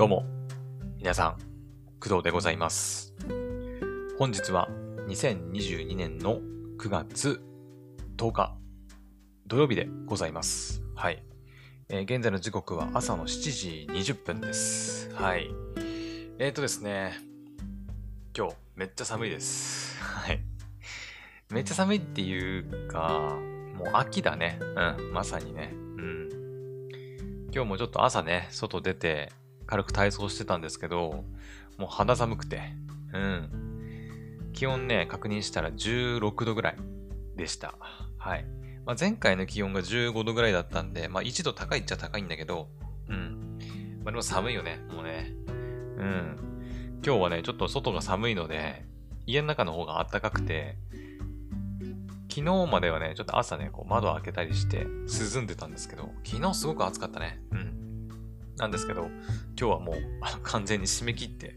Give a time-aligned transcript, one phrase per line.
[0.00, 0.24] どうも、
[0.96, 1.36] 皆さん、
[2.00, 3.12] 工藤でございます。
[4.18, 4.70] 本日は
[5.08, 6.40] 2022年の
[6.78, 7.42] 9月
[8.16, 8.56] 10日、
[9.46, 10.82] 土曜日でございます。
[10.94, 11.22] はい。
[11.90, 15.14] えー現在の時刻は朝の7時20分です。
[15.16, 15.50] はい。
[16.38, 17.18] えーとですね、
[18.34, 20.02] 今日めっちゃ寒いです。
[20.02, 20.40] はい。
[21.50, 23.38] めっちゃ寒いっていうか、
[23.76, 24.60] もう秋だね。
[24.98, 25.74] うん、まさにね。
[25.74, 26.28] うん。
[27.52, 29.30] 今日もちょっと朝ね、外出て
[29.70, 31.24] 軽く体操してたんですけど、
[31.78, 32.60] もう肌寒くて、
[33.14, 34.50] うん。
[34.52, 36.76] 気温ね、確認したら16度ぐらい
[37.36, 37.76] でした。
[38.18, 38.44] はい。
[38.84, 42.66] まあ、前回の気温が15度ぐらいだったんで、まあ1度高いっちゃ高いんだけど、
[43.08, 43.58] うん。
[44.02, 45.32] まあでも寒いよね、もうね。
[45.46, 45.52] う
[46.02, 46.36] ん。
[47.06, 48.84] 今日はね、ちょっと外が寒いので、
[49.24, 50.78] 家の中の方が暖かくて、
[52.28, 54.88] 昨日まではね、ちょっと朝ね、こう窓開けたりして
[55.34, 57.40] 涼んでたんですけど、昨日すごく暑かったね。
[57.52, 57.89] うん。
[58.60, 59.10] なんですけど、今
[59.56, 59.96] 日はもう
[60.42, 61.56] 完全に締め切って、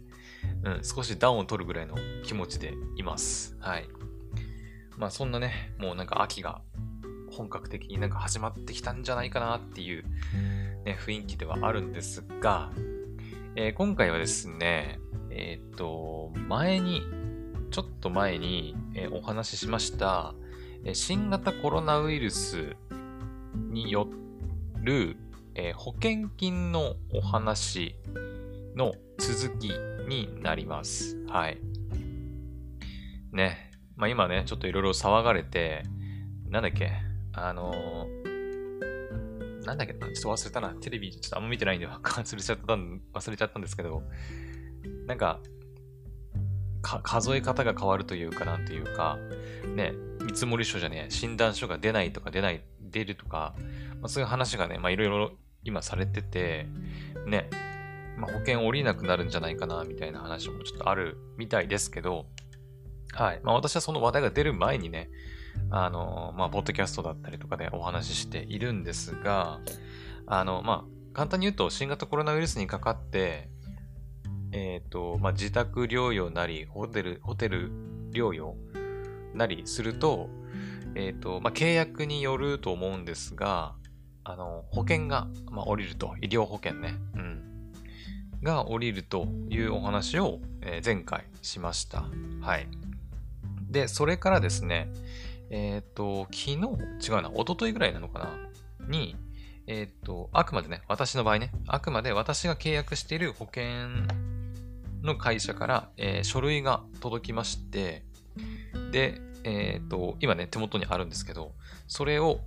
[0.63, 3.57] うん、少しダウンを取るぐらいの気持ちでいます。
[3.59, 3.87] はい。
[4.97, 6.61] まあそんなね、もうなんか秋が
[7.29, 10.03] 本格的になんか始まってきたんじゃないかなっていう、
[10.85, 12.71] ね、雰囲気ではあるんですが、
[13.55, 17.01] えー今回はですね、えーっと、前に、
[17.71, 20.33] ちょっと前に、えーお話ししました、
[20.85, 22.77] えー新型コロナウイルス
[23.53, 24.07] によ
[24.81, 25.17] る、
[25.55, 27.95] えー保険金のお話
[28.75, 29.71] の続き
[30.07, 31.17] になります。
[31.27, 31.59] はい。
[33.31, 33.71] ね。
[33.95, 35.83] まあ今ね、ちょっといろいろ騒がれて、
[36.49, 36.91] なんだっけ、
[37.33, 38.23] あのー
[39.65, 40.69] なんだっけ、ちょっと忘れたな。
[40.69, 44.03] テレビちょっとあんま見てないんで忘れちゃったん、忘れちゃったんですけど、
[45.07, 45.39] なんか、
[46.81, 49.17] か数え方が変わるというか、なんというか、
[49.75, 49.93] ね、
[50.23, 53.55] 見積書じゃね、診断書が出ないとか出ない、出るとか、
[54.01, 55.31] まあ、そういう話がね、まあいろいろ
[55.63, 56.67] 今されてて、
[57.25, 57.49] ね、
[58.17, 62.25] まあ、保険降りなくなるんじゃないかな、みたいな話もちょっとあるみたいですけど、
[63.13, 63.39] はい。
[63.43, 65.09] まあ私はその話題が出る前にね、
[65.69, 69.59] あの、まあ、ポッドキャストだったりとかでお話ししているんですが、
[70.25, 73.49] あの、まあ、簡単に言うと、新型コロナウイルスにかかって、
[74.51, 77.71] えっ、と、まあ、自宅療養なり、ホテル、ホテル
[78.11, 78.55] 療養
[79.33, 80.29] なりすると、
[80.95, 83.75] えっ、と、まあ、契約によると思うんですが、
[84.25, 87.73] あの、保険が、まあ、降りると、医療保険ね、うん、
[88.41, 92.05] が降りるというお話を、えー前回しました。
[92.41, 92.67] はい。
[93.69, 94.87] で、それからですね、
[95.49, 98.19] えっ、と、昨日、違うな、一昨日ぐらいなのか
[98.79, 98.87] な？
[98.87, 99.15] に、
[99.67, 103.63] えっ、と、あくまでね、私の場合ね、あくまで私が契約している保険
[105.01, 108.03] の会社から、えー書類が届きまして、
[108.91, 111.51] で、えっ、と、今ね、手元にあるんですけど、
[111.87, 112.39] それを、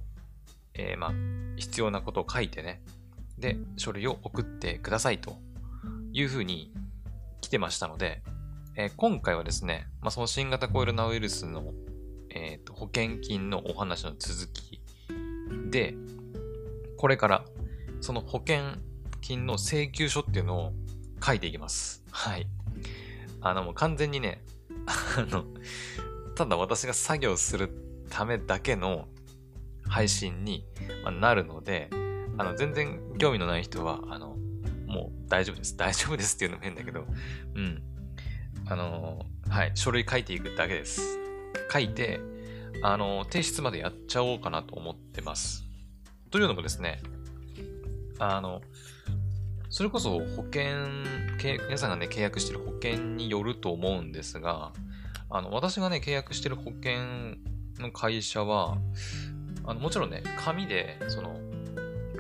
[0.79, 1.13] えーまあ、
[1.57, 2.83] 必要なことを書いてね、
[3.39, 5.39] で、書類を送ってくださいと
[6.13, 6.73] いうふうに
[7.41, 8.23] 来てましたので、
[8.77, 11.73] えー今回はですね、まあ、その新型コロナウイルスの、
[12.31, 14.81] えーと保険金のお話の続き
[15.71, 15.95] で、
[16.97, 17.45] これから
[18.01, 18.77] その保険
[19.21, 20.73] 金の請求書っていうのを
[21.25, 22.05] 書いていきます。
[22.11, 22.47] はい。
[23.41, 24.43] あの、もう完全にね、
[24.87, 25.45] あの、
[26.35, 27.71] ただ私が作業する
[28.11, 29.09] ためだけの
[29.89, 30.65] 配信に
[31.21, 31.91] なるので、
[32.39, 34.37] あの、全然興味のない人は、あの、
[34.87, 35.77] もう大丈夫です。
[35.79, 37.07] 大丈夫ですっていうのも変だけど、
[37.55, 37.83] うん。
[38.69, 41.19] あの、はい、書類書いていくだけです。
[41.73, 42.21] 書いて、
[42.83, 45.65] あの、提出までやっちゃおうかなと思ってます。
[46.31, 47.01] というのもですね、
[48.19, 48.61] あの、
[49.69, 50.89] それこそ保険、
[51.67, 54.73] 皆さんがね、契約してる保険によると思うんですが、
[55.29, 57.37] あの、私がね、契約してる保険
[57.79, 58.79] の会社は、
[59.67, 61.41] あの、もちろんね、紙で、その、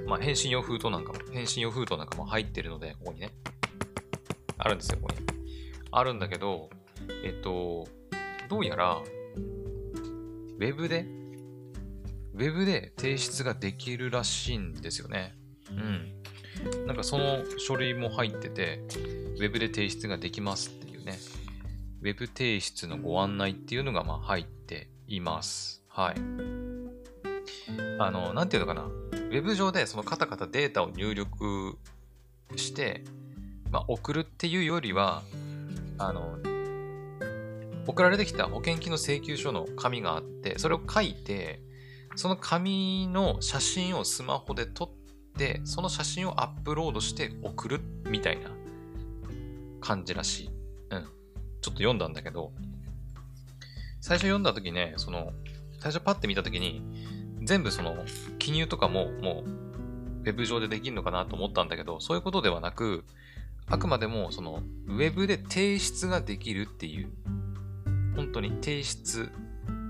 [0.07, 3.31] まあ、返信用封筒なんかも、返信用封筒なんかも入ってるので、ここにね、
[4.59, 5.27] あるんですよ、ここに。
[5.91, 6.69] あるんだけど、
[7.25, 7.87] えっと、
[8.49, 11.07] どうやら、ウェブで、
[12.34, 15.34] ウェブで提出ができるらしいんですよね。
[15.71, 16.87] うん。
[16.87, 18.81] なんかその書類も入ってて、
[19.37, 21.19] ウェブで提出ができますっていうね。
[22.03, 25.84] ウェブ提出のご案内っていうのがまあ入っています。
[25.89, 26.66] はい。
[27.98, 28.83] あの、なんていうのかな。
[28.83, 31.78] ウェブ上でそのカタカタデータを入力
[32.57, 33.04] して、
[33.71, 35.22] まあ、送るっていうよりは、
[35.98, 36.39] あの、
[37.86, 41.60] 送られてきた保険金の請求書の紙があって、それを書いて、
[42.16, 44.91] その紙の写真をスマホで撮っ
[45.39, 48.51] て、その写真をアップロードして送るみたいな
[49.80, 50.51] 感じらしい。
[50.91, 51.03] うん。
[51.03, 51.09] ちょっ
[51.60, 52.53] と読んだんだけど、
[54.01, 55.33] 最初読んだ時ね、その、
[55.78, 56.83] 最初パッて見た時に、
[57.47, 57.97] 全部その、
[58.41, 63.04] 記入とかももう、ウェブ上でできるのかなと思ったんだけど、そういうことではなく、
[63.69, 67.09] あくまでも、その、ウェブで提出ができるっていう、
[68.16, 69.31] 本当に提出、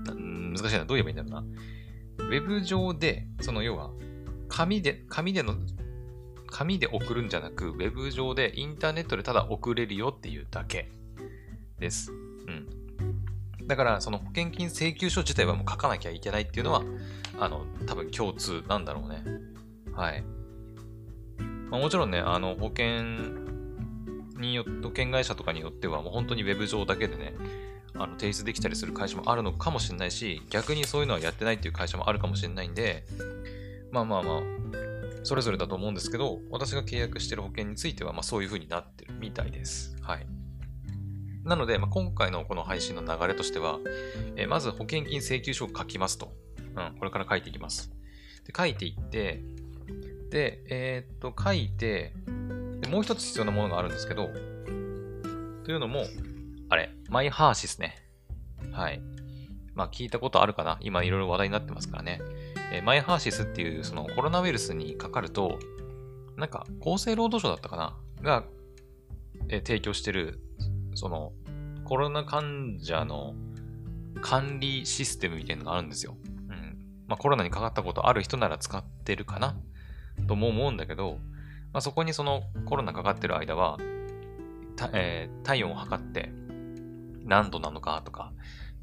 [0.05, 1.43] 難しいな、どう言えばいいんだろうな。
[2.25, 3.89] ウェブ上で、その要は、
[4.49, 5.55] 紙で、紙での、
[6.45, 10.91] 紙で送るんじゃなく、ウェブ上でインターネットでただ送れるよっていうだけ
[11.79, 12.11] です。
[12.11, 12.15] う
[12.51, 12.76] ん。
[13.67, 16.83] だから、その保険金請求書自体はもう書かなきゃいけないっていうのは、
[17.39, 19.23] あの、多分共通なんだろうね。
[19.93, 20.23] はい。
[21.69, 23.03] まあ、もちろんね、あの、保険
[24.39, 27.33] によって、保険会社とかによっては、もう本当にウェブ上だけでね、
[27.99, 33.05] あの提出できたりする会社もあるのかもしれないし、逆にそういうのはやってないっていう会社もあるかもしれないんで、
[33.91, 34.41] まあまあまあ、
[35.23, 39.95] それぞれだと思うんですけど、私が契約してる保険については、まあそういう風になってるみたいです。
[40.01, 40.27] はい。
[41.47, 43.79] なので、まあ、今回のこの配信の流れとしては、
[44.35, 46.33] えー、まず保険金請求書を書きますと。
[46.75, 47.91] うん、これから書いていきます。
[48.45, 49.41] で書いていって、
[50.29, 52.13] で、えー、っと、書いて
[52.81, 54.29] で、もう一つ必要なものがあるんですけど、
[55.63, 56.03] というのも、
[56.69, 57.95] あれ、マイハーシスね。
[58.71, 59.01] はい。
[59.73, 60.77] まあ聞いたことあるかな？
[60.81, 62.19] 今いろいろ話題になってますからね。
[62.73, 65.59] えー、マイハーシスっていうそのコロナウイルスにかかると、
[66.35, 67.97] なんか厚生労働省だったかな？
[68.21, 68.43] が、
[69.49, 70.39] えー、提供してる、
[70.97, 71.31] その
[71.85, 73.35] コロナ患者の
[74.19, 76.17] 管理システムみたいなのがあるんですよ。
[76.49, 76.77] うん。
[77.07, 79.55] まあコロナにかかったことある人なら使ってるかな
[80.27, 81.19] とも思うんだけど、
[81.71, 83.77] まあ、そこにそのコロナかかってる間は、
[84.91, 86.31] えー、体温を測って
[87.25, 88.33] 何度なのかとか、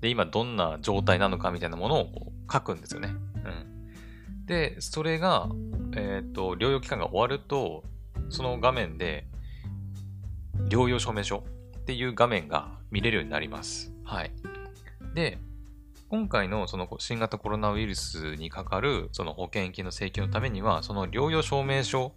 [0.00, 3.08] で、今どんな状態なのかみたいなものを書くんですよね。
[3.08, 3.12] う
[3.49, 4.46] ん。
[4.46, 5.49] で、それが、
[5.96, 7.82] えっ、ー、と、療養期間が終わると、
[8.28, 9.26] その画面で、
[10.69, 11.44] 療養証明書
[11.85, 13.93] っていう画面が見れるようになります。
[14.05, 14.33] はい。
[15.15, 15.37] で、
[16.09, 22.13] 今回のその新型コロナウイルスにかかるその保険金の請求のためには、その療養証明書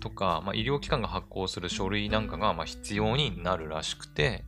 [0.00, 4.44] とか、まあ、医療機関が発行する書類なんかがま必要になるらしくて、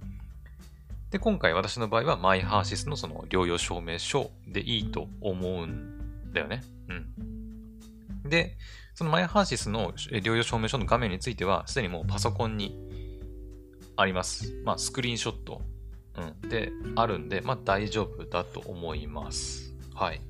[1.10, 6.62] で、今回私の場合はマイハーシスのその療養証明書でいいと思うんだよね。
[6.88, 8.28] うん。
[8.28, 8.56] で、
[8.94, 12.89] そのマイハーシスの療養証明書の画面については、すでにもうパソコンに
[14.00, 14.54] あります。
[14.64, 15.60] まあ、スクリーンショット、
[16.16, 19.74] うん、であるんで、まあ大丈夫だと思います。
[19.94, 20.20] はい。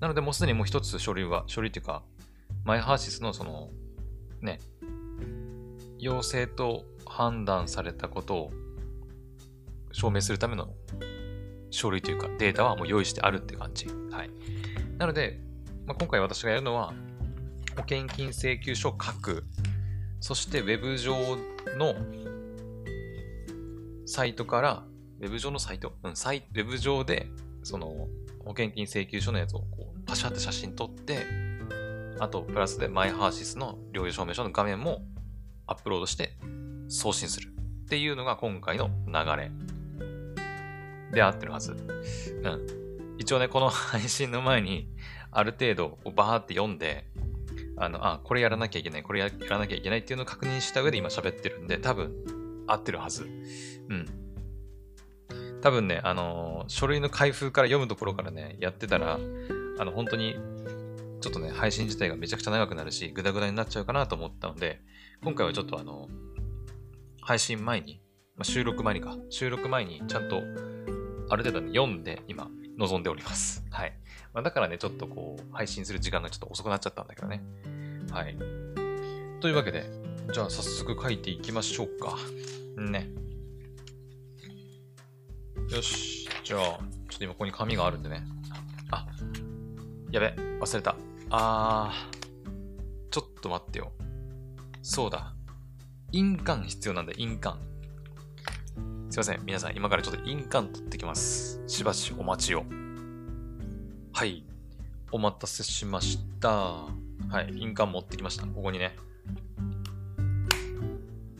[0.00, 2.02] なので、もうすでにもう一つ書類は、書類っていうか、
[2.64, 3.70] マイハーシスのその、
[4.40, 4.60] ね、
[5.98, 8.50] 陽性と判断されたことを
[9.92, 10.68] 証明するための
[11.70, 13.86] 書類というかデータはもう用意してあるって感じ。
[14.10, 14.30] はい。
[14.98, 15.40] なので、
[15.86, 16.94] まあ、今回私がやるのは、
[17.74, 19.44] 保険金請求書を書く。
[20.20, 21.14] そして Web 上
[21.76, 21.94] の
[24.08, 24.84] サイトから、
[25.20, 27.28] Web 上のサイト、うん、サイ Web 上で、
[27.62, 28.08] その
[28.42, 31.26] 保険金請求書のやつをこうパシャって写真撮って、
[32.18, 35.02] あと、プラスでマイハーシスの療養証明書の画面も
[35.66, 36.32] アップロードして
[36.88, 39.50] 送信するっていうのが今回の流れ
[41.12, 41.72] で合ってるはず。
[41.72, 43.16] うん。
[43.18, 44.88] 一応ね、この配信の前に、
[45.30, 47.04] ある程度、バーって読んで、
[47.76, 52.14] あの、あ、これやらなきゃいけない、これやらなきゃいけないっていうのを確認した上で今喋ってるんで、多分、
[52.66, 53.28] 合ってるはず。
[53.88, 54.06] うん。
[55.60, 59.18] 多分ね、あのー、書類の開封から読むところからね、やってたら、
[59.78, 60.36] あの、本当に、
[61.20, 64.80] ちょっとね、配信自体がめちゃくちゃ長くなるし、グダグダになっちゃうかなと思ったので、
[65.22, 66.08] 今回はちょっとあの、
[67.20, 68.00] 配信前に、
[68.36, 70.42] まあ、収録前にか、収録前にちゃんと
[71.28, 72.48] ある程度ね読んで今
[72.78, 73.64] 臨んでおります。
[73.70, 73.92] はい。
[74.32, 77.42] まあ、だからね、ちょっとこう、配信する時間がちょっと遅くなっちゃったんだけどね。
[78.10, 78.36] はい。
[79.40, 79.90] というわけで、
[80.32, 82.16] じゃあ早速書いていきましょうか。
[82.80, 83.10] ね。
[85.70, 86.28] よし。
[86.44, 88.24] じゃあ、ちょっと今ここに紙があるんでね。
[88.90, 89.06] あ、
[90.10, 90.96] やべ、忘れた。
[91.30, 93.92] あー、ちょっと待ってよ。
[94.82, 95.34] そうだ。
[96.12, 97.60] 印鑑必要なんだ、印鑑。
[99.10, 99.42] すいません。
[99.44, 101.62] 皆さん、今からちょっと印鑑取ってきます。
[101.66, 102.64] しばしお待ちを。
[104.12, 104.44] はい。
[105.10, 106.48] お待たせしました。
[106.50, 106.88] は
[107.46, 107.52] い。
[107.58, 108.46] 印鑑持ってきました。
[108.46, 108.96] ここにね。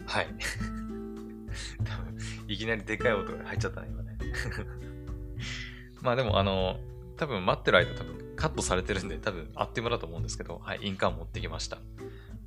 [0.06, 0.28] はい。
[1.84, 4.07] 多分、いきなりでかい音が入っちゃったね、今ね。
[6.02, 6.78] まあでも、あの、
[7.16, 11.78] 多分待ってる間多分カットされてるんで、多分あっという間だと思うんですけど、はい、印鑑持ってきました。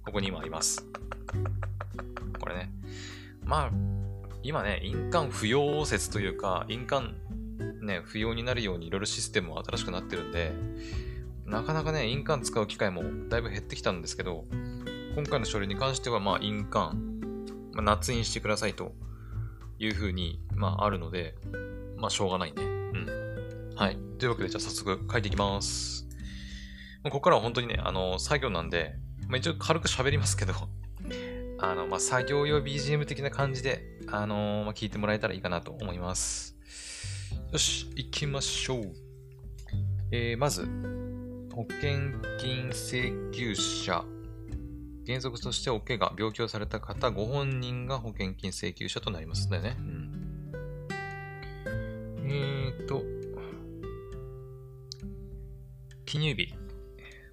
[0.05, 0.85] ここに今あります。
[2.39, 2.71] これね。
[3.43, 3.71] まあ、
[4.43, 7.13] 今ね、印鑑不要説というか、印鑑
[7.81, 10.53] ね、不要になるようにいろいろシステムも新しくなってるんで、
[11.45, 14.45] なかなかね、印鑑使う機会もだいぶ減ってきたんですけど、
[15.15, 16.97] 今回の書類に関しては、まあ、印鑑、
[17.73, 18.93] まあ、捺印してくださいと
[19.79, 21.35] いうふうに、まあ、あるので、
[22.01, 22.63] まあ、しょうがないね。
[22.63, 23.75] うん。
[23.75, 23.97] はい。
[24.17, 26.07] というわけで、じゃあ早速書いていきます。
[27.03, 28.95] ここからは本当にね、あの、作業なんで、
[29.27, 30.53] まあ、一応軽く喋りますけど、
[31.59, 36.57] あの、まあ、作業用 BGM 的な感じで、あの、まあ、聞いてもらえたらいいかなと思います。
[37.51, 38.93] よし、行きましょう。
[40.11, 40.63] えー、まず、
[41.53, 44.03] 保険金請求者。
[45.05, 49.75] 原則としてお怪我、病気をされた方ご本人が保険金請求者となりますのでね。
[49.79, 50.20] うん、
[52.23, 53.03] えーと、
[56.05, 56.53] 記入日。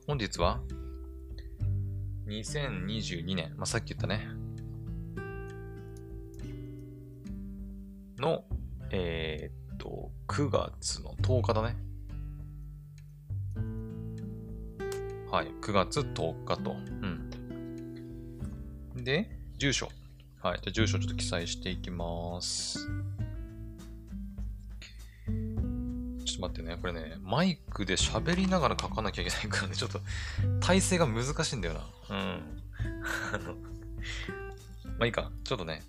[0.06, 0.60] 本日は
[2.26, 4.26] 2022年、まあ、さっき言ったね、
[8.18, 8.44] の、
[8.90, 11.76] えー、っと、9月の10日だね。
[15.30, 16.70] はい、9月10日と。
[16.70, 17.30] うん。
[19.04, 19.88] で、住所。
[20.40, 22.88] はい、じゃ住所ちょっと記載していきます。
[26.42, 30.00] ょっと待ってね、これね、マイクで喋りながら書かなきゃいけないからね、ちょっと
[30.60, 31.80] 体勢が難しいんだよな。
[32.10, 32.62] うん。
[33.34, 33.60] あの、ま
[35.00, 35.82] あいいか、ちょっとね、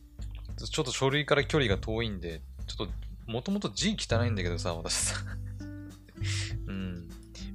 [0.57, 5.15] ちょっと書類から距離が遠いんで、ちょっと、もともと字汚いんだけどさ、私さ。
[6.67, 7.09] うん。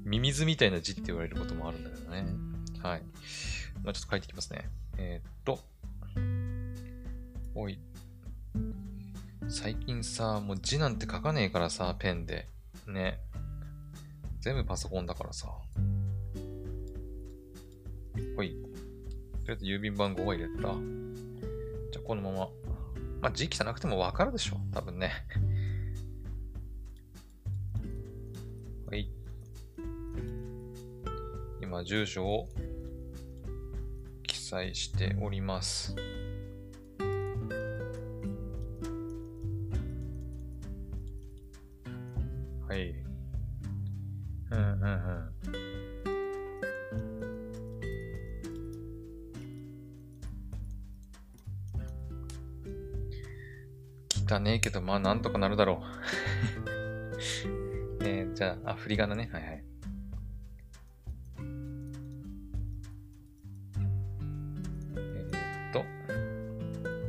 [0.04, 2.26] ミミズみたいな字って言われることもあるんだけどね。
[2.82, 3.02] はい。
[3.82, 4.70] まあちょっと書いていきますね。
[4.96, 5.60] えー、っと。
[7.54, 7.78] おい。
[9.48, 12.48] 最近さ、もう字なんて書かねえからさ、ペンで。
[12.92, 13.20] ね。
[14.40, 15.48] 全部パソコンだからさ。
[18.36, 18.50] ほい。
[18.50, 18.56] と
[19.46, 20.74] りあえず郵便番号は入れた。
[21.92, 22.48] じゃこのまま。
[23.20, 24.56] まあ字汚くてもわかるでしょ。
[24.72, 25.12] 多分ね。
[28.86, 29.10] はい。
[31.62, 32.48] 今、住所を
[34.24, 35.94] 記載しております。
[54.44, 55.86] ねえけど、まあなんとかなるだろう。
[58.04, 59.30] えー、じゃあ、あ、振り仮名ね。
[59.32, 59.64] はいはい。
[64.96, 65.82] えー、っと、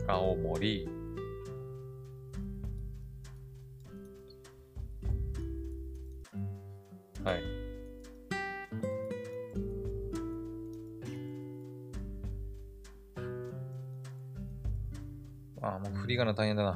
[0.08, 0.88] 青森、
[7.26, 7.44] はい。
[15.62, 16.74] ああ、もう振り仮名大変だな。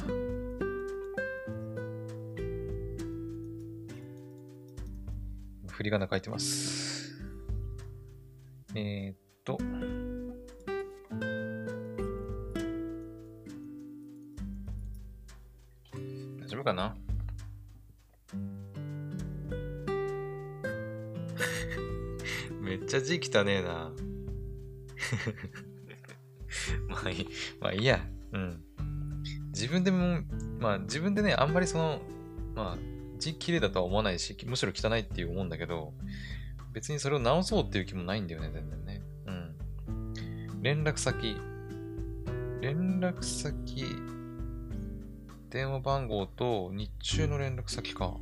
[5.79, 7.13] 振り仮名書いてます。
[8.75, 9.57] えー、っと。
[16.41, 16.97] 大丈夫かな？
[22.85, 23.93] ちゃ字汚ねえな。
[26.89, 27.27] まあいい、
[27.61, 28.05] まあいいや。
[28.33, 28.61] うん。
[29.53, 30.23] 自分でも、
[30.59, 32.01] まあ自分でね、あんまりその、
[32.53, 32.77] まあ
[33.19, 35.93] 字綺麗だとは思わないし、むしろ汚いっていう思うんだけど、
[36.73, 39.01] 別にそれを直そうっていう気もないんだよね、全然ね。
[39.27, 40.61] うん。
[40.61, 41.35] 連絡先。
[42.61, 43.85] 連絡先、
[45.49, 48.15] 電話番号と日中の連絡先か。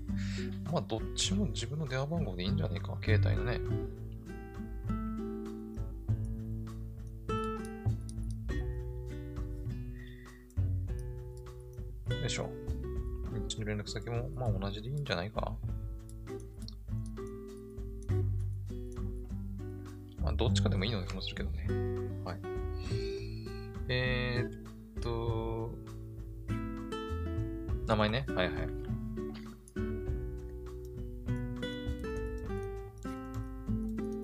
[0.72, 3.60] まあ、どっちも自分の電話番号でいいんじゃねえか、携帯のね。
[13.88, 15.54] 先も、まあ同じでいいんじゃないか。
[20.22, 21.68] まあどっちかでもいいの気もするけどね。
[22.26, 22.40] はい。
[23.90, 25.72] えー、っと、
[27.88, 28.26] 名前ね。
[28.30, 28.68] はいはい。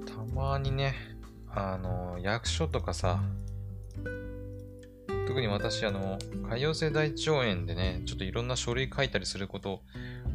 [0.05, 0.95] たまにね、
[1.49, 3.23] あの、役所とかさ、
[5.27, 9.81] 特に私、あの、潰瘍性大腸炎でね、ちょっといろんな書類書いたりすること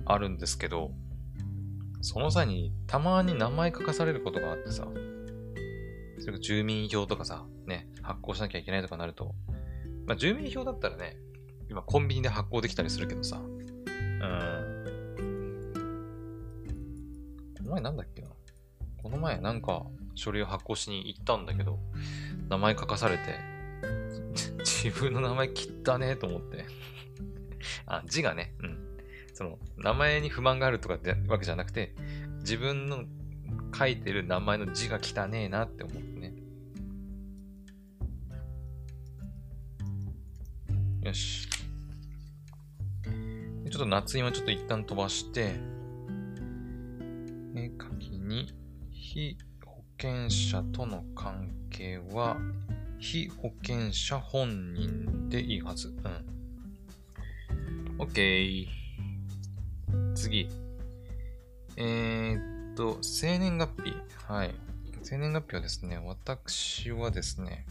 [0.05, 0.93] あるんですけど、
[2.01, 4.89] その際にたまに名前書かされることがあってさ、
[6.19, 9.35] それか住民票とかさ、ね、発行しなきゃいけないとかなると、
[10.07, 11.17] まあ、住民票だったらね、
[11.71, 14.85] 今コンビニで発行できたりするけどさ、うん。
[17.59, 18.29] この前なんだっけな？
[19.03, 21.79] この前なんか書類を発行しに行ったんだけど、
[22.49, 23.23] 名前書かされて、
[24.83, 25.51] 自分の名前
[25.87, 26.65] 汚ねと思って
[27.87, 28.79] あ、字がね、うん。
[29.35, 31.95] その、名前に不満があるとかってわけじゃなくて、
[32.41, 33.05] 自分の
[33.77, 36.35] 書いてる名前の字が汚ねえなって思ってね。
[41.03, 41.49] よし。
[43.71, 45.57] ちょっと夏今ちょっと一旦飛ばして、
[47.57, 48.55] え、書きに、
[48.91, 52.37] 非保険者との関係は、
[52.99, 55.89] 非保険者本人でいいはず。
[55.89, 55.97] うん。
[57.99, 58.67] OK。
[60.15, 60.49] 次。
[61.77, 63.95] えー、っと、生年月日。
[64.27, 64.55] はい。
[65.03, 67.67] 生年月日はですね、私はですね、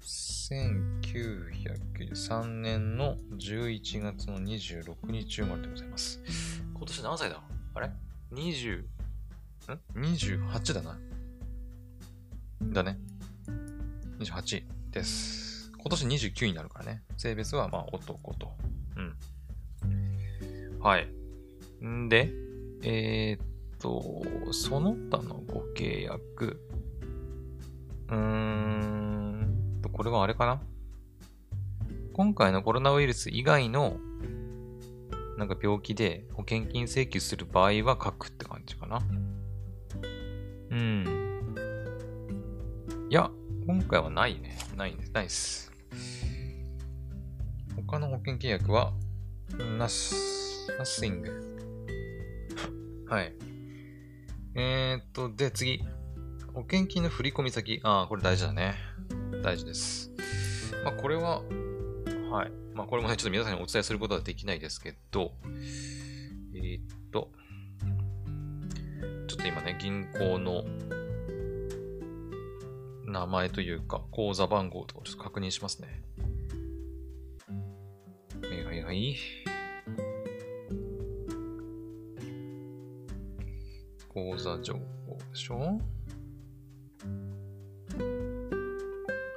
[0.00, 6.20] 1903年の11月の26日生まれでございます。
[6.74, 7.40] 今年何歳だ？
[7.74, 7.90] あれ
[8.32, 8.86] ?20、ん
[9.94, 10.98] ?28 だな。
[12.62, 12.98] だね。
[14.20, 15.72] 28です。
[15.78, 17.02] 今年29になるからね。
[17.16, 18.52] 性別はまあ男と。
[18.96, 20.80] うん。
[20.80, 21.08] はい。
[21.82, 22.30] んで、
[22.82, 23.46] えー、っ
[23.78, 26.60] と、その他のご契約。
[28.08, 30.60] うーんと、これはあれかな
[32.12, 33.96] 今回のコロナウイルス以外の
[35.38, 39.00] なんか病気で保険金請求する場合は書くって感じかな。
[40.70, 41.20] うん。
[43.08, 43.30] いや、
[43.66, 44.56] 今回はないね。
[44.76, 45.12] ないです。
[45.12, 45.72] ないです。
[47.86, 48.92] 他の保険契約は、
[49.78, 51.22] なす、nothing。
[53.08, 53.34] はい。
[54.54, 55.84] えー、っと、で、次。
[56.54, 57.80] 保険金の振込先。
[57.84, 58.74] ああ、これ大事だね。
[59.42, 60.10] 大事です。
[60.84, 61.42] まあ、これは、
[62.30, 62.52] はい。
[62.74, 65.34] まあ、これもね、ちょっと皆さんにお伝えすることはできないですけど、
[66.54, 67.30] えー、っと、
[69.28, 70.64] ちょっと今ね、銀行の
[73.10, 76.02] 名前というか、口座番号とかちょっと確認しますね。
[78.42, 79.16] はいはいはい。
[84.08, 85.80] 口座情報でしょ？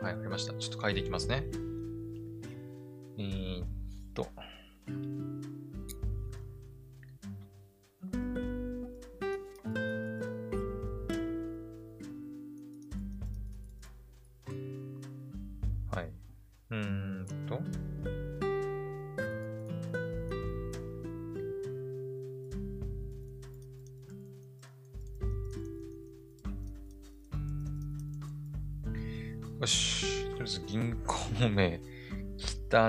[0.02, 0.54] はい、わかりました。
[0.54, 1.46] ちょっと書いていきますね。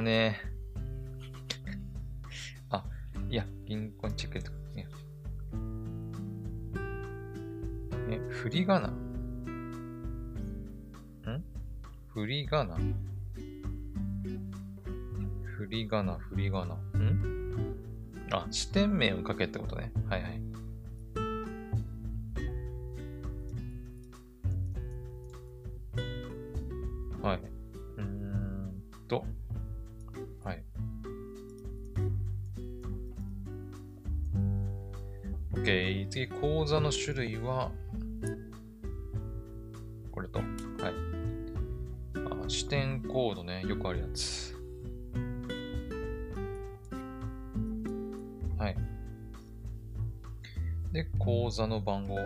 [0.05, 0.41] ね。
[2.71, 2.85] あ、
[3.29, 4.89] いや、銀行にチェックとかね。
[8.11, 8.93] え、振り仮名ん？
[12.09, 12.77] 振り仮名
[15.57, 16.75] 振り仮名、振り仮名。
[16.75, 16.79] ん？
[18.31, 19.93] あ、視点面をかけってことね。
[20.09, 20.24] はい。
[37.03, 37.71] 種類は、
[40.11, 40.49] これと、はい。
[42.45, 44.55] あ視点コードね、よくあるやつ。
[48.59, 48.77] はい。
[50.93, 52.17] で、講座の番号、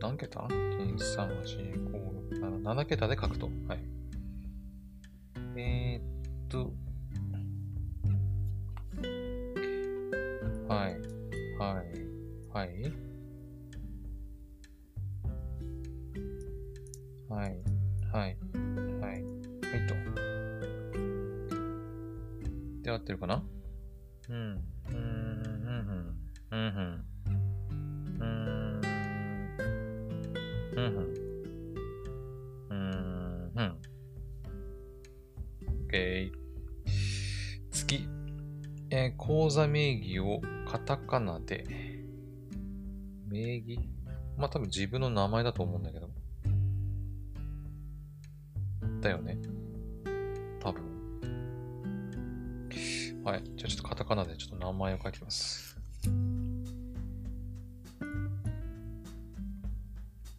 [0.00, 3.50] 何桁 ?1、3、8、5、6、7、7桁で書くと。
[3.68, 3.78] はい。
[5.56, 6.72] えー、っと、
[39.54, 41.64] 座名義をカタカナで。
[43.28, 43.78] 名義？
[44.36, 46.10] まあ多分自分の名前だと思うんだけど。
[49.00, 49.38] だよね。
[50.60, 50.82] 多分。
[53.22, 53.44] はい。
[53.54, 55.78] じゃあちょっとカタカナでちょっと名前を書きます。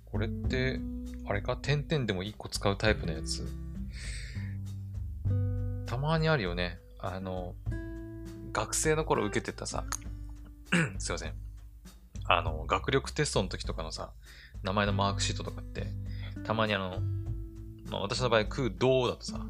[0.03, 0.81] これって、
[1.25, 1.55] あれか？
[1.55, 3.47] 点々でも1個使うタイプのやつ。
[5.85, 6.79] たまにあるよね。
[6.99, 7.55] あの、
[8.55, 9.83] 学生の頃受けてたさ。
[10.97, 11.33] すいません。
[12.23, 14.13] あの、学力テストの時とかのさ、
[14.63, 15.87] 名前のマークシートとかって、
[16.45, 17.01] たまにあの、
[17.91, 19.45] まあ私の場合、空洞だとさ、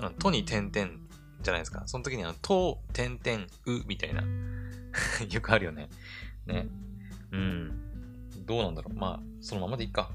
[0.00, 0.90] あの、とに点々
[1.40, 1.84] じゃないですか。
[1.86, 4.22] その時にあの、と、点々、う、みたいな。
[5.30, 5.88] よくあるよね。
[6.44, 6.68] ね。
[7.32, 7.72] うん。
[8.44, 8.98] どうなんだろう。
[8.98, 10.10] まあ、そのままでいいか。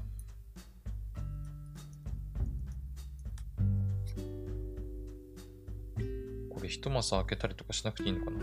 [6.66, 8.42] これ一マス開けたりとかしなくていいのかなう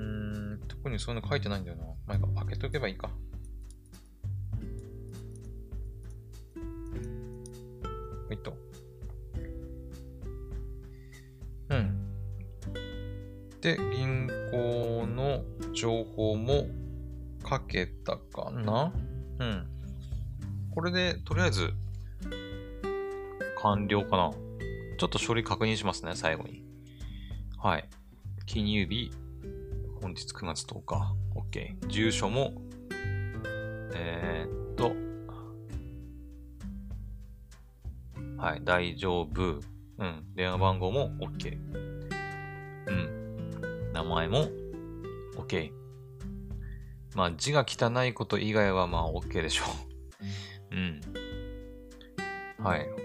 [0.00, 1.84] ん特にそういうの書いてないんだよな。
[2.04, 3.10] まあ、開けとけばいいか。
[8.32, 8.56] いと。
[11.70, 12.08] うん。
[13.60, 16.66] で、銀行の情報も
[17.48, 18.92] 書けたかな
[19.38, 19.68] うん。
[20.74, 21.70] これで、とりあえず、
[23.60, 24.32] 完了かな
[25.02, 26.62] ちょっと処理確認しますね、最後に。
[27.58, 27.90] はい。
[28.46, 29.10] 記入日、
[30.00, 31.16] 本日9月10日。
[31.34, 31.88] OK。
[31.88, 32.52] 住所も、
[33.96, 34.92] えー、っと、
[38.40, 39.42] はい、大丈夫。
[39.98, 40.24] うん。
[40.36, 41.58] 電話番号も OK。
[42.86, 43.92] うん。
[43.92, 44.46] 名前も
[45.36, 45.72] OK。
[47.16, 49.64] まあ字が汚いこと以外はまあ OK でしょ
[50.70, 50.76] う。
[50.76, 51.00] うん。
[52.64, 53.01] はい。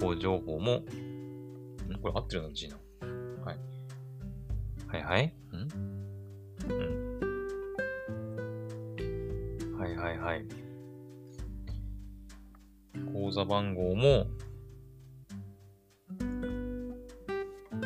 [0.00, 0.82] 行情報も、
[2.02, 2.76] これ合ってるの字な。
[3.44, 3.58] はい。
[4.88, 5.26] はいはい。
[5.26, 5.32] ん？
[6.68, 7.20] うん。
[9.78, 10.46] はいはいはい。
[13.12, 14.26] 口座番号も、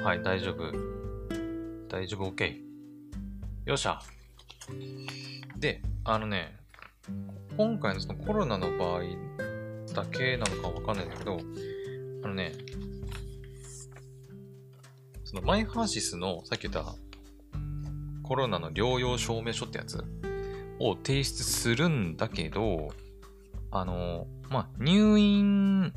[0.03, 0.71] はい、大丈夫。
[1.89, 2.61] 大丈夫、OK。
[3.67, 3.99] よっしゃ。
[5.59, 6.57] で、あのね、
[7.57, 9.03] 今回のそのコロナの場合
[9.95, 11.39] だけなのかわかんないんだけど、
[12.25, 12.53] あのね、
[15.25, 16.95] そのマイハーシスのさっき言った
[18.23, 20.03] コロナの療養証明書ってやつ
[20.81, 22.89] を提出するんだけど、
[23.71, 25.93] あの、まあ、入院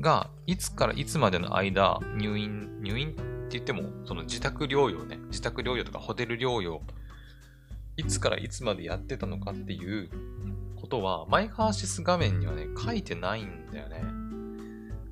[0.00, 6.80] がいつからいつまでの間、入院、入院って言っても、その自宅療養ね、自宅療養とかホテル療養、
[7.98, 10.08] いつからいつまでやってたのかっていう
[10.80, 14.02] ことは、マイハーシス画面にはね、書いてないんだよね。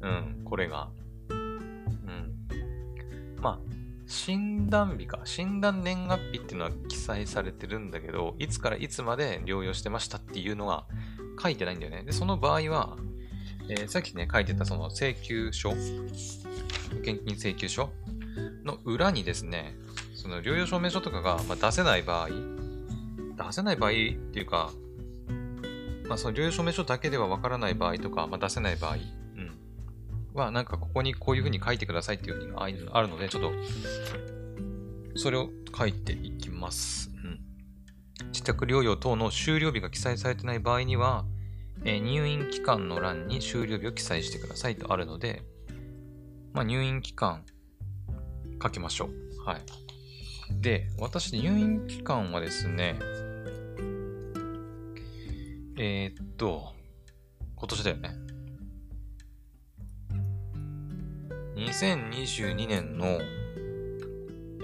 [0.01, 0.89] うん、これが。
[1.31, 2.35] うん。
[3.41, 3.59] まあ、
[4.07, 5.21] 診断日か。
[5.25, 10.87] 診断年月日っていうのは記載されてるんだけど、いつからいつまで療養してましたっていうのは
[11.43, 12.03] 書いてないんだよね。
[12.05, 12.97] で、その場合は、
[13.69, 15.77] えー、さっきね、書いてたその請求書、保
[17.05, 17.91] 険金請求書
[18.65, 19.75] の裏にですね、
[20.15, 24.73] その療養証明書とかが、ま、出せない場合、出せない場合っていうか、
[26.09, 28.97] まあ、その療養証明書だけではわからない場合とか、まあ、出せない場合、
[30.35, 32.53] は、なんかここにこういうふうに書いてくださいっていうふうに
[32.93, 33.53] あるので、ちょっと、
[35.17, 37.11] それを書いていきます。
[37.11, 37.41] うん。
[38.27, 41.25] 自宅療養等の終了日が記載されてない場合には、
[41.85, 45.43] えー、入院期間の欄に終了日を記載してくださいとあるので、
[46.53, 47.45] まあ、入院期間
[48.63, 49.45] 書きましょう。
[49.45, 49.61] はい。
[50.61, 52.99] で、私、入院期間はですね、
[55.77, 56.73] えー、っと、
[57.55, 58.28] 今年だよね。
[61.59, 63.19] 2022年の、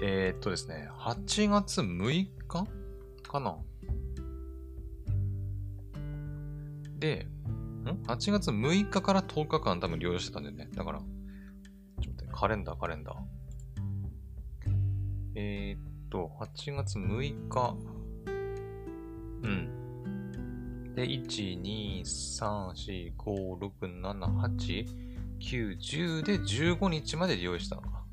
[0.01, 3.39] えー、っとですね、8月6日か？
[3.41, 3.57] な？
[6.97, 7.27] で、
[7.83, 10.69] ん ?8 月6日から10日間多分療養してたんだよね。
[10.73, 13.15] だから、ちょっと待って、カレンダー、カレンダー。
[15.35, 17.75] えー、っと、8月6日。
[19.43, 20.93] うん。
[20.95, 24.17] で、1、2、3、4、5、6、7、
[24.55, 25.04] 8、
[25.45, 28.03] 9、10で15日まで利用したのか。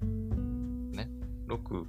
[0.00, 1.10] ね。
[1.46, 1.84] 6、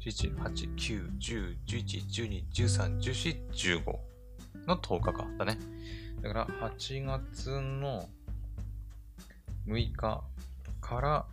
[0.00, 3.48] 7、8、9、10、11、12、13、14、
[3.84, 3.96] 15。
[4.66, 5.24] の10日か。
[5.38, 5.56] だね。
[6.20, 8.08] だから、8月の
[9.68, 10.24] 6日
[10.80, 11.24] から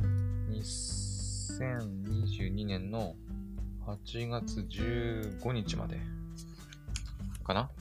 [0.00, 3.16] 2022年の
[3.86, 5.98] 8月15日まで
[7.42, 7.72] かな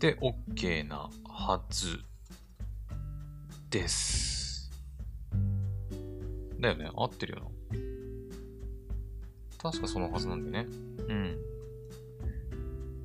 [0.00, 2.00] で、OK なはず
[3.68, 4.70] です。
[6.58, 7.46] だよね合ってるよな。
[9.58, 10.66] 確かそのはずなんでね。
[11.06, 11.36] うん。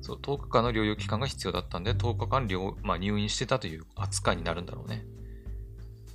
[0.00, 5.04] そう、10日間の療養期間が必要だったんで、10日間療、まあ、入院してたという扱いになるんだろうね。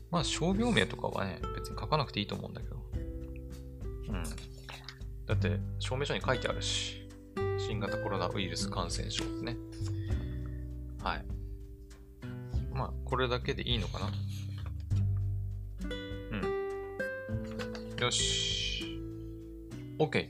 [0.10, 2.78] まあ、傷病名とかはね、別に書かなくていいと思うんだけど。
[4.10, 4.24] うん。
[5.28, 7.02] だって、証明書に書いてあるし。
[7.60, 9.56] 新型コロナウイルス感染症ですね。
[11.04, 11.26] はい。
[12.74, 14.12] まあ、これだけでいいのかな？
[15.90, 18.00] うん。
[18.00, 19.00] よし。
[20.00, 20.30] OK。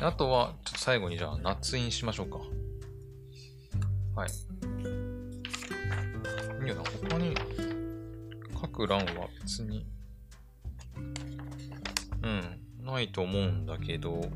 [0.00, 2.38] あとは、ちょっと最後にじゃあ、夏印しましょうか。
[4.14, 4.30] はい。
[6.62, 7.34] いいよな、他に、
[8.60, 9.84] 書く欄は別に、
[12.22, 14.30] うん、ないと思うんだけど、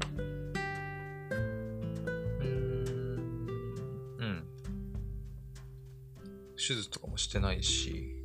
[6.66, 8.16] 手術とかもしてないし。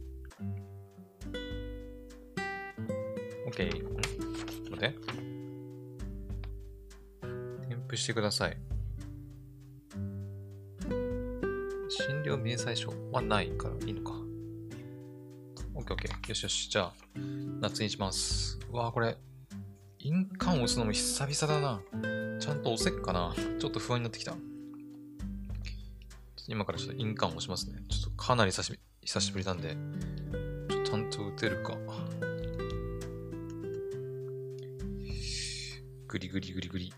[3.47, 3.69] OK。
[4.63, 4.95] と待って。
[7.67, 8.58] 添付してください。
[11.89, 14.13] 診療明細書はないからいいのか。
[15.75, 16.30] OK, OK.
[16.30, 16.69] よしよし。
[16.69, 16.93] じゃあ、
[17.60, 18.58] 夏にします。
[18.71, 19.17] わあ、これ、
[19.99, 21.80] 印鑑を押すのも久々だな。
[22.39, 23.36] ちゃんと押せっかな。
[23.60, 24.36] ちょっと不安になってきた。
[26.47, 27.84] 今からちょっと印鑑を押しますね。
[27.88, 29.75] ちょっかなり久し久しぶりなんで、
[30.69, 31.75] ちょっとちゃんと打てるか。
[36.07, 36.93] グリグリグリグリ。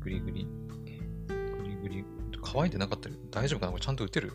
[0.00, 0.48] グリグリ。
[1.28, 2.04] グリグリ。
[2.42, 3.72] 乾いてなかったら大丈夫かな？
[3.72, 4.32] これちゃんと打てる？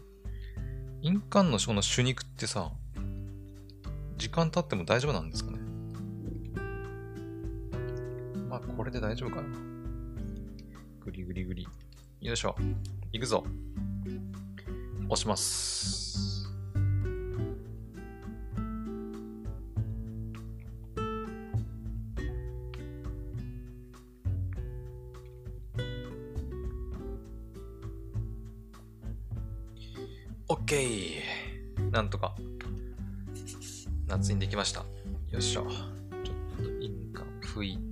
[1.02, 2.71] 印鑑の書の手肉ってさ、
[4.15, 5.58] 時間経っても大丈夫なんですかね？
[8.48, 9.48] まあ、これで大丈夫かな。
[11.04, 11.67] グリグリグリ。
[12.21, 12.56] よいしょ。
[13.12, 13.43] 行くぞ。
[15.08, 16.49] 押します。
[30.47, 31.91] オッケー。
[31.91, 32.36] なんとか
[34.08, 34.80] 夏にできました。
[35.30, 35.65] よいしょ。
[36.23, 37.85] ちょっと印鑑拭い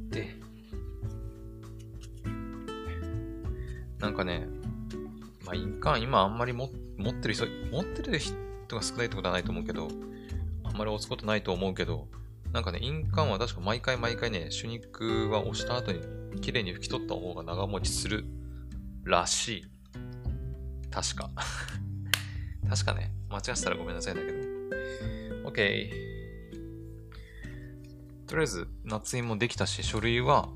[4.14, 4.48] なんかね、
[5.44, 6.70] まあ印鑑今あんまり持っ
[7.14, 8.36] てる人、持ってる人
[8.70, 9.88] が少ないってことはないと思うけど、
[10.64, 12.08] あんまり押すことないと思うけど、
[12.52, 16.00] なんかね、印鑑は確か毎回毎回ね、手肉は押した後に
[16.42, 18.24] 綺麗に拭き取った方が長持ちする
[19.04, 19.66] らしい。
[20.92, 21.32] 確か。
[22.70, 24.38] 確かね、間違ってたらごめんなさいだけど。
[25.50, 25.90] OK。
[28.28, 30.50] とりあえず、夏印もできたし、書類は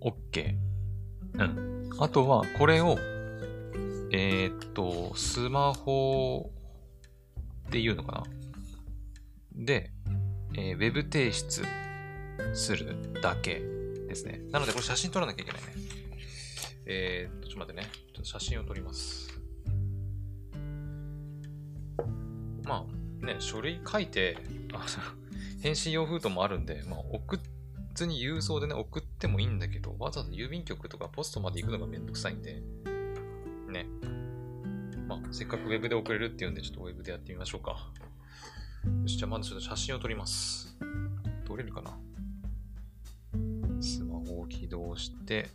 [0.00, 0.56] OK。
[1.34, 1.73] うん。
[1.98, 2.98] あとは、これを、
[4.10, 6.50] えー、っと、スマホ
[7.68, 8.24] っていうのか
[9.56, 9.64] な？
[9.64, 9.92] で、
[10.56, 11.64] えー、ウェブ提出
[12.52, 13.60] するだけ
[14.08, 14.40] ですね。
[14.50, 15.68] なので、これ写真撮らなきゃいけないね。
[16.86, 17.88] えー、っと、ちょっと待ってね。
[18.12, 19.40] ちょっと写真を撮ります。
[22.64, 22.86] ま
[23.22, 24.36] あ、ね、書類書いて、
[24.72, 24.84] あ
[25.62, 27.36] 返信用封筒もあるんで、まあ、送
[27.94, 32.60] 普に郵送でね、送ってもいいんだけど、わざわざ郵便局とかポストまで行くのがめんどくさいんで、
[33.70, 33.86] ね。
[35.06, 37.70] まあ、せっかく Web で送れるっていうんで、ちょっと Web でやってみましょうか。
[37.70, 40.76] よし、じゃあまずちょっと写真を撮ります。
[41.44, 41.96] 撮れるかな？
[43.80, 45.48] スマホを起動して、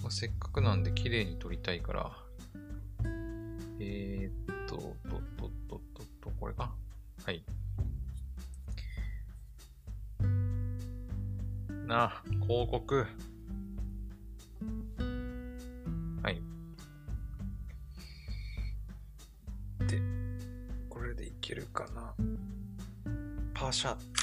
[0.00, 2.10] まあ、せっかくなんで綺麗に撮りたいから、
[3.78, 4.86] えー、っと、と、
[5.36, 6.72] と、と、と、と、これか
[7.24, 7.44] はい。
[11.88, 13.06] な、広告。
[16.22, 16.42] はい。
[19.86, 20.02] で、
[20.90, 22.14] これでいけるかな。
[23.54, 23.96] パシャ。
[23.96, 24.17] ッ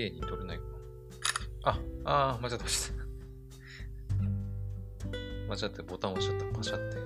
[0.00, 0.70] 綺麗に撮れないかな。
[1.64, 1.78] あ、
[2.32, 2.78] あー、間違った、間違っ
[5.58, 5.64] た。
[5.66, 6.46] 間違ってボタン押しちゃった。
[6.56, 6.96] パシャって。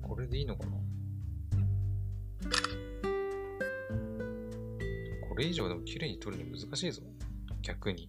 [0.00, 0.70] これでいいのかな？
[5.28, 7.02] これ以上でも綺麗に撮るの難しいぞ。
[7.62, 8.08] 逆に。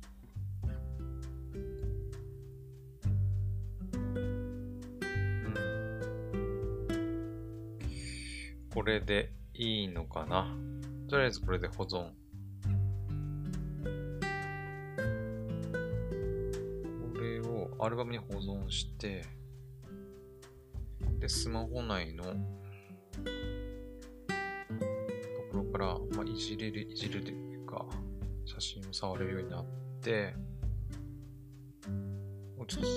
[8.71, 10.55] これでいいのかな？
[11.07, 12.09] とりあえずこれで保存。
[17.13, 19.23] これをアルバムに保存して、
[21.19, 22.31] で、スマホ内のと
[25.51, 27.85] ころから、まあ、いじれる、いじれるというか、
[28.45, 29.65] 写真を触れるようになっ
[30.01, 30.33] て、
[32.57, 32.87] もうちょっと、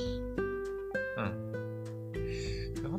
[1.21, 1.56] うん。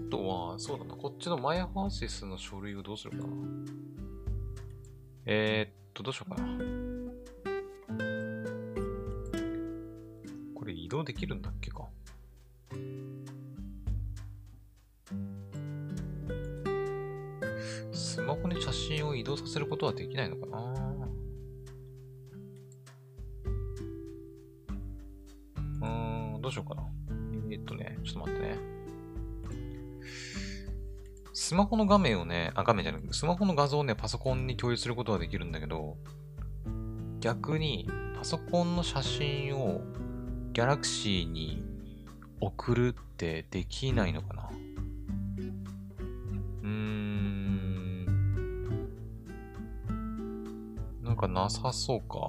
[0.10, 0.96] とは、そうだな。
[0.96, 3.24] こっちのマイハーシスの書類をどうするかな。
[5.26, 6.48] えー、っと、どうしようかな。
[10.56, 11.86] これ移動できるんだっけか。
[17.92, 21.07] スマホに写真を移動させることはできないのかな
[31.48, 35.96] スマホの画面をね、あ、画面じゃなくて、スマホの画像をね、パソコンに共有することはできるんだけど、
[37.22, 39.80] 逆に、パソコンの写真を
[40.52, 41.64] ギャラクシーに
[42.42, 44.50] 送るってできないのかな
[46.64, 48.06] うーん。
[51.02, 52.28] なんかなさそうか。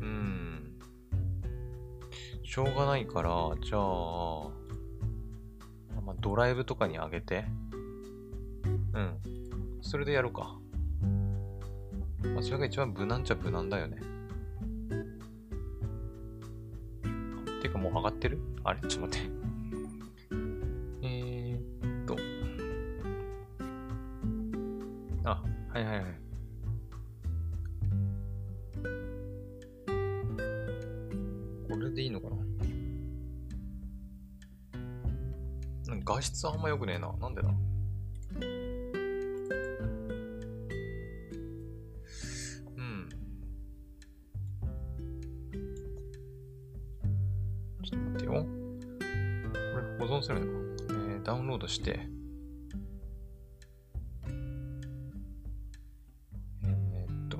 [0.00, 0.78] うん。
[2.44, 4.61] しょうがないから、じゃあ、
[6.04, 7.44] まあ、ドライブとかにあげて。
[8.94, 9.18] うん。
[9.80, 10.58] それでやるか。
[12.34, 13.98] まあ、それが一番無難っちゃ無難だよね。
[17.60, 18.40] てかもう上がってる？
[18.64, 18.80] あれ？
[18.80, 19.30] ちょっと待って。
[21.02, 22.16] えーっと。
[25.24, 26.21] あ、はいはいはい。
[36.22, 37.12] 画質あんま良くねえな。
[37.20, 37.48] なんでだ？
[50.20, 50.52] するのか、
[50.90, 52.06] えー、ダウンロードして、
[56.64, 57.38] え、っと、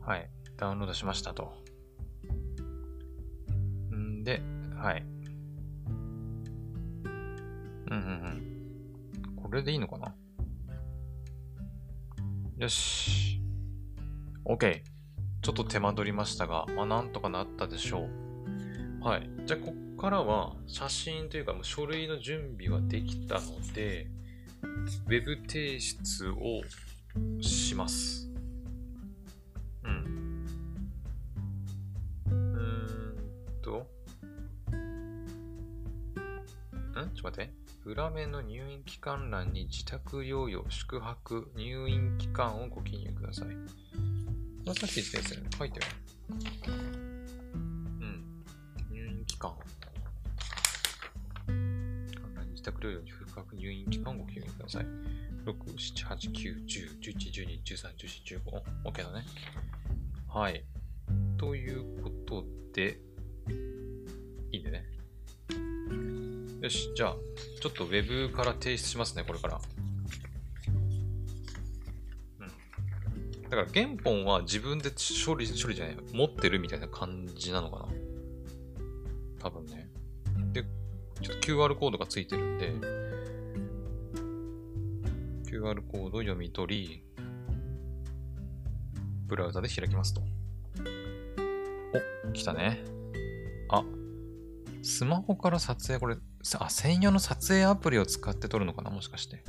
[0.00, 1.52] はい、ダウンロードしましたと。
[14.56, 14.82] OK。
[15.42, 18.08] ちょっと手間取りましたが、まあ、なんとかなったでしょ
[19.02, 19.04] う。
[19.04, 19.28] はい。
[19.44, 24.08] じゃあ、こっからは写真というか、書類の準備はできたので、
[25.08, 26.62] ウェブ提出を
[27.42, 28.30] します。
[29.84, 30.46] うん。
[32.28, 32.34] うー
[33.12, 33.76] んと。
[33.78, 33.84] ん？
[36.94, 37.52] ちょっと待って。
[37.84, 43.48] 裏面の入院期間欄に自宅療養、宿泊、入院期間をご記入ください。
[44.66, 45.48] これさっき言ったやつね。
[45.56, 45.90] 書いてある。
[48.00, 48.24] うん。
[48.90, 49.54] 入院期間。
[52.50, 54.86] 自宅療養に深く入院期間をご記入ください。
[55.44, 58.90] 6、7、8、9、10、11、12、13、14、15。
[58.90, 59.24] OK だね。
[60.28, 60.64] はい。
[61.38, 62.98] ということで、
[64.50, 64.84] いいね。
[66.60, 67.16] よし、じゃあ、
[67.60, 69.60] ちょっと Web から提出しますね、これから。
[73.56, 77.88] だから原本は自分で処理、処理じゃない、持ってるみたいな感じなのかな？
[79.40, 79.88] 多分ね。
[80.52, 80.62] で、
[81.22, 82.74] ちょっと QR コードがついてるんで、
[85.50, 87.02] QR コードを読み取り、
[89.26, 90.20] ブラウザで開きますと。
[92.28, 92.84] お、来たね。
[93.70, 93.82] あ、
[94.82, 96.16] スマホから撮影、これ、
[96.58, 98.90] あ、専用の撮影アプリを使って撮るのかな？
[98.90, 99.42] もしかして。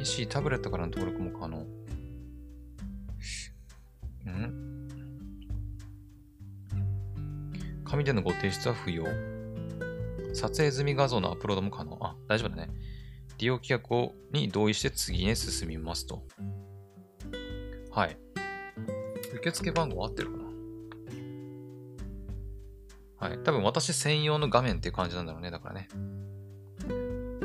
[0.00, 1.58] PC、タブレットからの登録も可能。
[1.58, 1.66] ん？
[7.84, 9.04] 紙でのご提出は不要。
[10.32, 11.98] 撮影済み画像のアップロードも可能。
[12.00, 12.70] あ、大丈夫だね。
[13.36, 16.22] 利用規約をに同意して次へ進みますと。
[17.90, 18.16] はい。
[19.34, 20.38] 受付番号合ってるか
[23.18, 23.28] な？
[23.28, 23.38] はい。
[23.40, 25.50] 多分私専用の画面っていう感じなんだろうね。
[25.50, 25.88] だからね。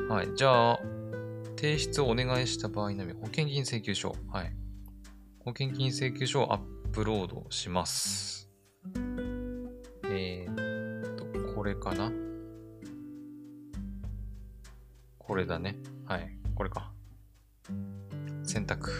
[0.08, 0.30] はい。
[0.38, 0.80] じゃあ、
[1.56, 4.16] 提出をお願いした場合のみ、保険金請求書。
[4.32, 4.56] はい。
[5.40, 8.50] 保険金請求書をアップロードします。
[10.06, 12.12] えー、っと、これかな？
[15.18, 15.78] これだね。
[16.06, 16.38] はい。
[16.56, 16.92] これか。
[18.44, 18.92] 選択。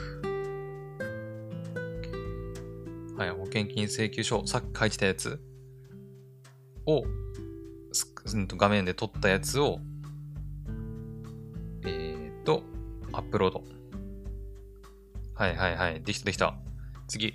[3.18, 3.30] はい。
[3.32, 4.46] 保険金請求書。
[4.48, 5.40] さっき書いてたやつ
[6.86, 7.04] を、
[8.58, 9.80] 画面で撮ったやつを
[13.36, 13.64] プロード。
[15.34, 16.02] はいはいはい。
[16.02, 16.56] できたできた。
[17.10, 17.34] 次。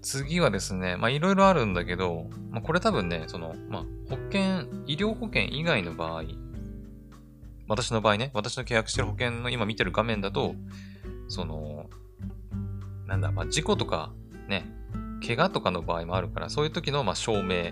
[0.00, 6.24] 次はですね、まあいろいろあるんだけど、まあこれ多分ね、その、まあ保険、医療保険以外の場合、
[7.68, 10.56] 私の場合ね、私の契約してる保険の今見てる画面だと、
[11.28, 11.88] その、
[13.06, 14.12] なんだ、まあ事故とか
[14.48, 14.68] ね、
[15.24, 17.70] 怪我とかの場合もあるから、そういう時のまあ証明、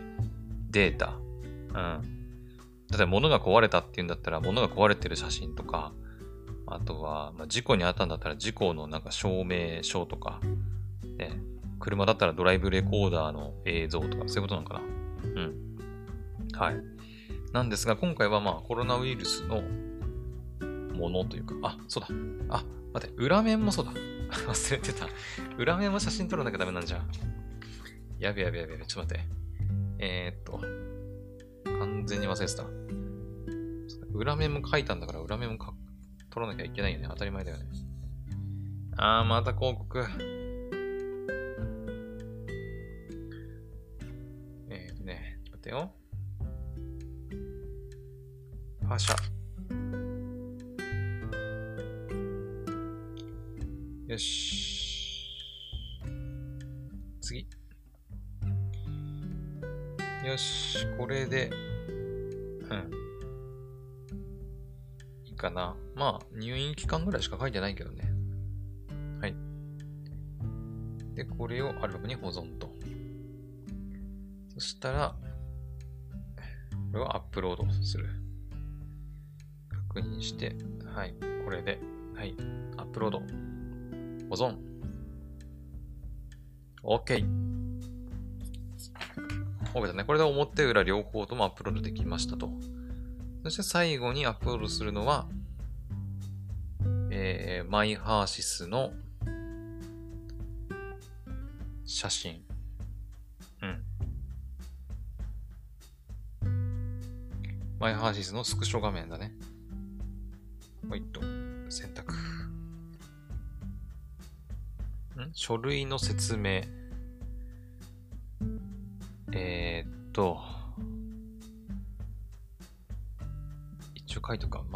[0.71, 2.03] データ、うん。
[2.89, 5.93] 例えば物が壊れたっていうんだったら、物が壊れてる写真とか、
[6.71, 10.41] あとは、まあ、事故に遭ったんだったら事故のなんか証明書とか、
[11.19, 11.41] ね、
[11.81, 14.81] 車だったらドライブレコーダーの映像とか、そういうことなのかな？
[14.81, 15.55] うん。
[16.53, 16.77] はい。
[17.53, 19.63] なんですが、今回はまあコロナウイルスの
[20.95, 22.09] ものというか、あ、そうだ。
[22.57, 22.65] あ、
[22.95, 23.93] 待って、裏面もそうだ。
[24.47, 25.09] 忘れてた。
[25.59, 27.03] 裏面も写真撮らなきゃダメなんじゃ。
[28.19, 29.41] やべやべやべやべ、ちょっと待って。
[29.99, 30.61] えー、っと、
[31.79, 32.65] 完全に忘れてた。
[34.13, 35.73] 裏面も書いたんだから裏面も書
[36.31, 37.09] 取らなきゃいけないよね。
[37.11, 37.65] 当たり前だよね。
[38.97, 40.05] あー、また広告。
[44.69, 45.93] えーとね、ちょっと待ってよ。
[48.89, 49.17] パシャ。
[54.09, 55.29] よし。
[57.21, 57.47] 次。
[60.27, 63.00] よし、これで、うん。
[65.41, 65.75] かな。
[65.95, 68.13] まあ、入院期間ぐらいしか書いてないけどね。
[69.21, 69.35] はい。
[71.15, 72.71] で、これをアルバムに保存と。
[74.55, 75.17] そしたら、
[76.93, 78.07] これをアップロードする。
[79.89, 80.57] 確認して、
[80.95, 81.15] はい、
[81.45, 81.81] これで、
[82.15, 82.37] はい、
[82.77, 83.19] アップロード。
[84.29, 84.57] 保存。
[86.83, 87.25] OK。
[89.75, 90.05] OK だね。
[90.05, 92.51] これで表裏両方ともアップロードできましたと。
[93.43, 95.27] そして最後にアップロードするのは、
[97.11, 98.93] えー、マイハーシスの
[101.85, 102.43] 写真。
[103.63, 103.83] うん。
[107.79, 109.33] マイハーシスのスクショ画面だね。
[110.89, 111.21] ほいっと、
[111.71, 112.13] 選択。
[112.13, 112.17] ん？
[115.33, 116.63] 書類の説明。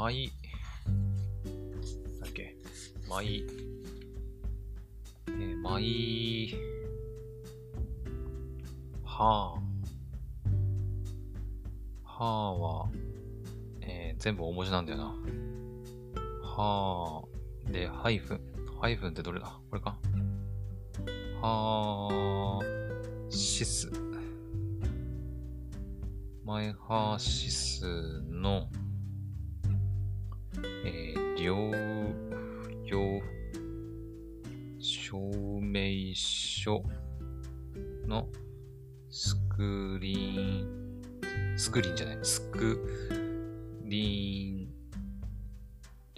[0.04, 0.30] マイ、
[2.20, 2.54] だっけ？
[3.08, 3.42] マイ、
[5.28, 6.54] えー、マイ、
[9.02, 9.58] は。
[12.04, 12.90] はは、
[13.80, 15.04] えー、全部大文字なんだよな。
[16.42, 17.24] は
[17.66, 17.72] あ。
[17.72, 18.40] で、ハイフン。
[18.82, 19.58] ハイフンってどれだ？
[19.70, 19.96] これか？
[21.40, 23.90] はーシス。
[26.44, 28.68] マイハーシスの、
[31.44, 33.20] えー、両、両、
[34.78, 35.18] 証
[35.60, 36.82] 明書
[38.06, 38.26] の
[39.10, 42.80] スクリーン、スクリーンじゃない、スク
[43.84, 44.74] リーン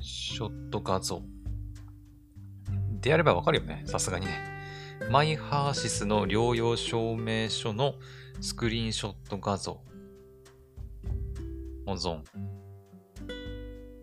[0.01, 1.22] ショット画像。
[3.01, 3.83] であればわかるよね。
[3.87, 4.57] さすがにね。
[5.11, 7.95] マイハーシスの療養証明書の
[8.41, 9.81] スクリーンショット画像。
[11.85, 12.22] 保存。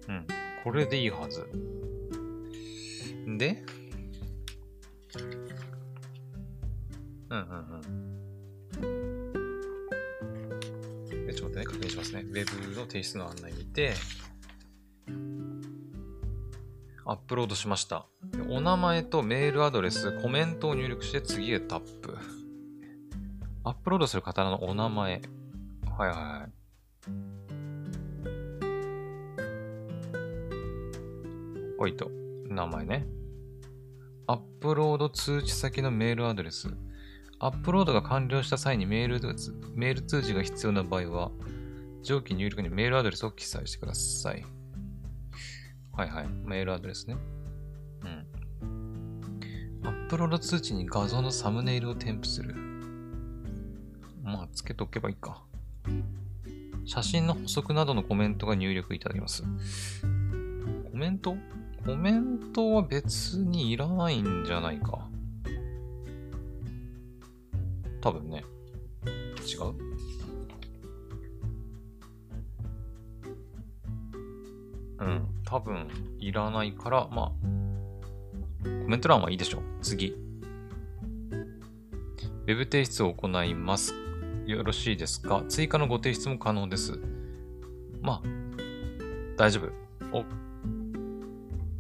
[0.08, 0.28] うん。
[0.64, 1.46] これでいいはず。
[3.38, 3.64] で、
[7.30, 7.48] うんうん
[8.82, 8.86] う
[11.18, 11.26] ん。
[11.28, 12.24] で、ちょっとね、確認しますね。
[12.32, 13.94] Web の提出の案内見て、
[17.06, 18.08] アップロードしました。
[18.50, 22.18] お名前とメールアドレス、コメントを入力して次へタップ。
[23.66, 25.22] アップロードする方のお名前。
[25.98, 26.52] はいはい。
[27.08, 27.43] ほい
[31.92, 32.10] と。
[32.48, 33.06] 名前ね。
[34.28, 36.70] アップロード通知先のメールアドレス。
[37.40, 39.20] アップロードが完了した際にメール
[39.76, 41.32] メール通知が必要な場合は、
[42.02, 44.46] 上記入力にメールアドレスを記載してください。
[45.92, 46.28] はいはい。
[46.46, 47.18] メールアドレスね。
[48.02, 48.26] うん。
[49.84, 52.56] アップロード通知に画像のサムネイルを添付する。
[54.24, 55.44] まあ、つけとけばいいか。
[56.86, 59.44] 写真の補足などのコメントが入力いただきます。
[60.92, 61.36] コメント？
[61.86, 65.10] コメントは別にいらないんじゃないか。
[68.02, 68.46] 多分ね。
[69.46, 69.74] 違う？
[75.00, 75.88] うん、多分
[76.20, 77.32] いらないから、まあ、
[78.64, 79.62] コメント欄はいいでしょう。
[79.82, 80.16] 次。
[82.48, 83.94] Web 提出を行います。
[84.46, 85.44] よろしいですか？
[85.50, 86.98] 追加のご提出も可能です。
[88.02, 88.22] まあ、
[89.38, 89.62] 大丈
[90.12, 90.24] 夫。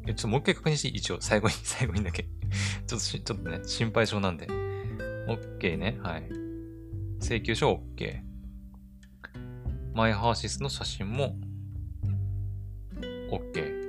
[0.05, 4.47] ちょっともう一回確認して一応、最後に、 最後にだけちょっとし、ちょっとね、心配性なんで。
[5.27, 5.97] OK ね。
[6.01, 6.23] はい。
[7.21, 8.21] 請求書 OK。
[9.93, 11.35] マイハーシスの写真も
[13.31, 13.83] OK。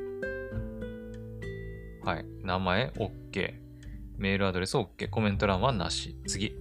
[2.05, 2.25] はい。
[2.43, 3.55] 名前 OK。
[4.17, 5.11] メールアドレス OK。
[5.11, 6.17] コメント欄はなし。
[6.27, 6.55] 次。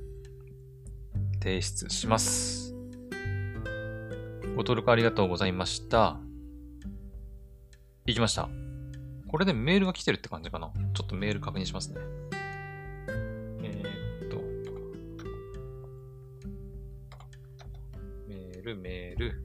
[1.40, 2.74] 提出します。
[4.56, 6.20] ご登録ありがとうございました。
[8.06, 8.73] 行きました。
[9.34, 10.70] これでメールが来てるって感じかな。
[10.94, 12.00] ちょっとメール確認しますね。
[13.64, 14.38] えー、っと。
[18.28, 19.44] メール、メール。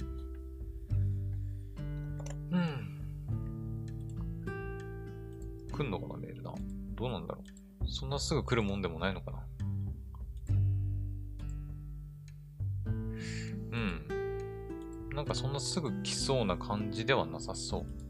[2.52, 3.00] うん。
[5.72, 6.52] 来んのかな、メールな。
[6.94, 7.42] どうなんだろ
[7.80, 7.88] う。
[7.88, 9.46] そんなすぐ来るもんでもないのかな。
[12.84, 14.06] うん。
[15.14, 18.07] なんかそんなすぐ来そうな感じではなさそう。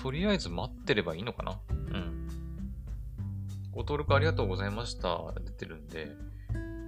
[0.00, 1.58] とりあえず待ってればいいのかな？
[1.70, 2.28] うん。
[3.72, 5.34] ご登録ありがとうございました。
[5.44, 6.12] 出てるんで、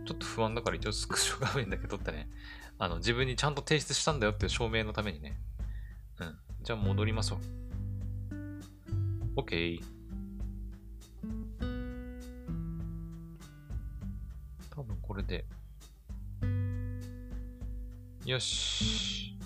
[0.06, 2.30] ちょっと不安だから一応スクショ画面だけ撮ってね、
[2.78, 5.38] あの、自分にちゃんと提出したんだよっていう証明のためにね。
[6.20, 6.38] うん。
[6.62, 7.38] じゃあ戻りましょ
[9.36, 9.40] う。
[9.40, 9.80] OK。
[14.70, 15.44] 多分これで。
[18.24, 19.36] よし。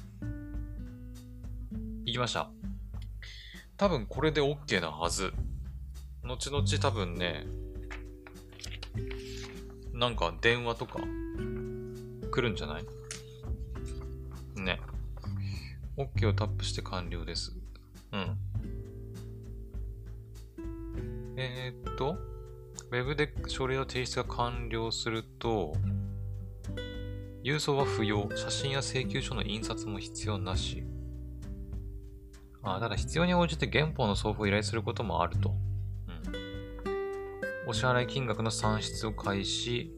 [2.05, 2.51] 行きました。
[3.85, 5.35] 多分これで OK なはず。
[6.23, 7.45] 後々多分ね、
[9.93, 11.01] なんか電話とか
[12.31, 12.85] 来るんじゃない？
[14.57, 14.81] ね。
[15.99, 17.53] OK をタップして完了です。
[18.13, 18.39] うん。
[21.37, 22.17] えー、っと、
[22.91, 25.75] Web で書類の提出が完了すると、
[27.43, 28.31] 郵送は不要。
[28.35, 30.85] 写真や請求書の印刷も必要なし。
[32.65, 35.51] あただ必要に応じて原本の送付を依頼することもあると。
[35.51, 35.53] う
[37.67, 37.69] ん。
[37.69, 39.93] お支払い金額の算出を開始。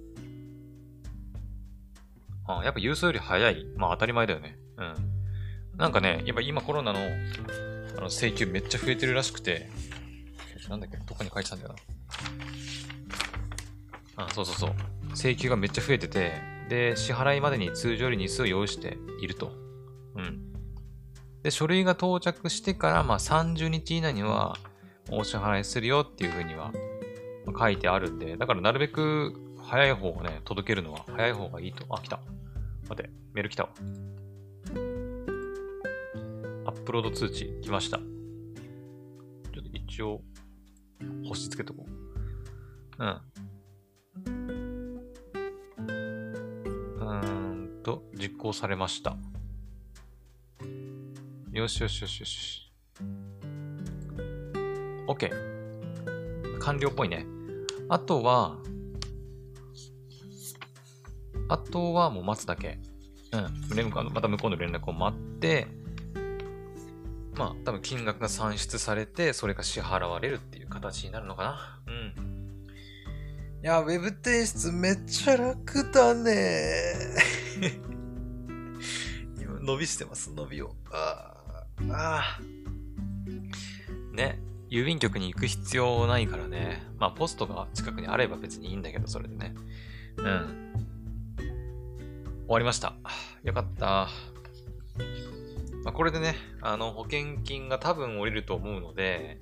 [2.48, 3.66] あやっぱ郵送より早い。
[3.76, 4.58] まあ当たり前だよね。
[4.76, 4.94] うん。
[5.78, 6.98] なんかね、やっぱ今コロナの
[7.96, 9.68] あの請求めっちゃ増えてるらしくて、
[10.68, 11.74] なんだっけどこに書いてたんだよ
[14.16, 14.24] な。
[14.24, 14.70] あ、そうそうそう。
[15.14, 16.32] 請求がめっちゃ増えてて、
[16.68, 19.52] で、支払いまでに通常より日数を用意していると。
[20.16, 20.45] うん。
[21.46, 24.56] で、書類が到着してから、まあ、30日以内には
[25.12, 26.72] お支払いするよっていうふうには
[27.56, 29.32] 書いてあるんで、だからなるべく
[29.62, 31.84] 早い方をね、届けるのは早い方がいいと。
[31.88, 32.18] あ、来た。
[32.88, 33.68] 待って、メール来たわ。
[36.64, 37.98] アップロード通知来ました。
[37.98, 38.02] ちょ
[39.60, 40.22] っと一応、
[41.28, 41.86] 星つけとこ
[42.98, 43.04] う。
[43.04, 43.20] うん。
[46.96, 49.16] うーんと、実行されました。
[51.56, 52.70] よしよしよしよし。
[55.06, 55.30] OK。
[56.60, 57.24] 完了っぽいね。
[57.88, 58.58] あとは、
[61.48, 62.78] あとはもう待つだけ。
[63.32, 64.12] うん。
[64.12, 65.66] また向こうの連絡を待って、
[67.36, 71.80] まあ、多分金額が算出されて、それが支払われるっていう形になるのかな。
[71.86, 72.58] うん。
[73.62, 76.92] いや、ウェブ提出めっちゃ楽だね。
[79.40, 80.76] 今、伸びしてます、伸びを。
[80.90, 81.35] ああ。
[81.90, 84.16] ああ。
[84.16, 84.40] ね。
[84.68, 86.82] 郵便局に行く必要ないからね。
[86.98, 89.54] まあ、ポストが近くにあれば別にいいんだけど、それでね。
[90.16, 90.24] うん。
[91.36, 92.94] 終わりました。
[93.44, 94.08] よかった。
[95.84, 99.40] まあ、これでね、あの、保険金が多分降りると思うので、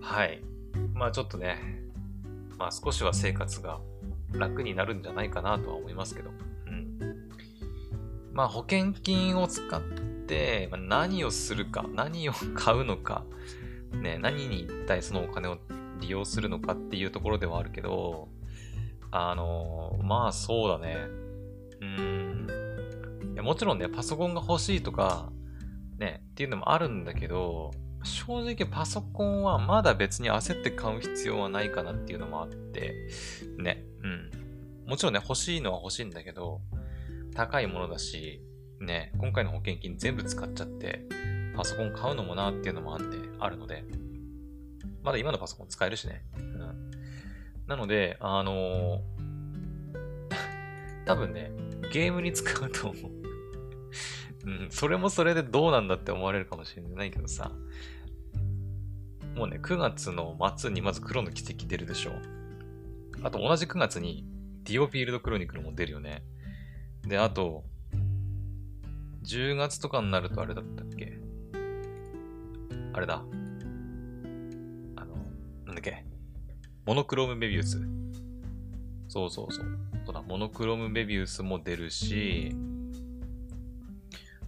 [0.00, 0.42] はい。
[0.94, 1.58] まあちょっとね、
[2.58, 3.80] まあ少しは生活が
[4.32, 6.30] 楽になるんじゃないかなとは思いますけど。
[6.66, 6.98] うん。
[8.32, 9.80] まあ保険金を使っ、
[10.70, 13.24] まあ、何をするか、何を買うのか、
[13.92, 15.58] ね、何に一体そのお金を
[16.00, 18.28] 利用するのかっていうところではあるけど、
[19.10, 21.06] あの、まあそうだね。
[21.80, 22.46] うん。
[23.34, 25.30] いやもちろんね、パソコンが欲しいとか、
[25.98, 27.70] ね、っていうのもあるんだけど、
[28.02, 33.08] 正直パソコンはまだ別に焦って買う必要はないかなっていうのもあって、
[33.58, 34.30] ね、うん。
[34.86, 36.60] もちろんね、欲しいのは欲しいんだけど、
[37.34, 38.42] 高いものだし、
[38.82, 41.06] ね、今回の保険金全部使っちゃって、
[41.56, 43.84] パソコン買うのもなっていうのもあって、あるので、
[45.02, 46.24] まだ今のパソコン使えるしね。
[46.36, 46.90] うん。
[47.66, 49.02] なので、あのー、
[51.06, 51.52] 多分ね、
[51.92, 53.12] ゲームに使うと思う。
[54.44, 57.52] うん、それもそれでどうなんだって思われるかもしれないけどさ、
[59.36, 62.12] もうね、9月の末にまず黒の奇跡出るでしょ。
[63.22, 64.26] あと同じ9月に
[64.64, 66.24] ディオフィールドクロニクルも出るよね。
[67.06, 67.64] で、あと、
[69.24, 71.18] 10月とかになるとあれだったっけ？
[72.92, 73.22] あれだ。
[74.96, 75.14] あの、
[75.66, 76.04] なんだっけ？
[76.84, 77.80] モノクロームベビウス。
[79.08, 79.78] そうそうそう。
[80.04, 82.54] そうだ、モノクロームベビウスも出るし、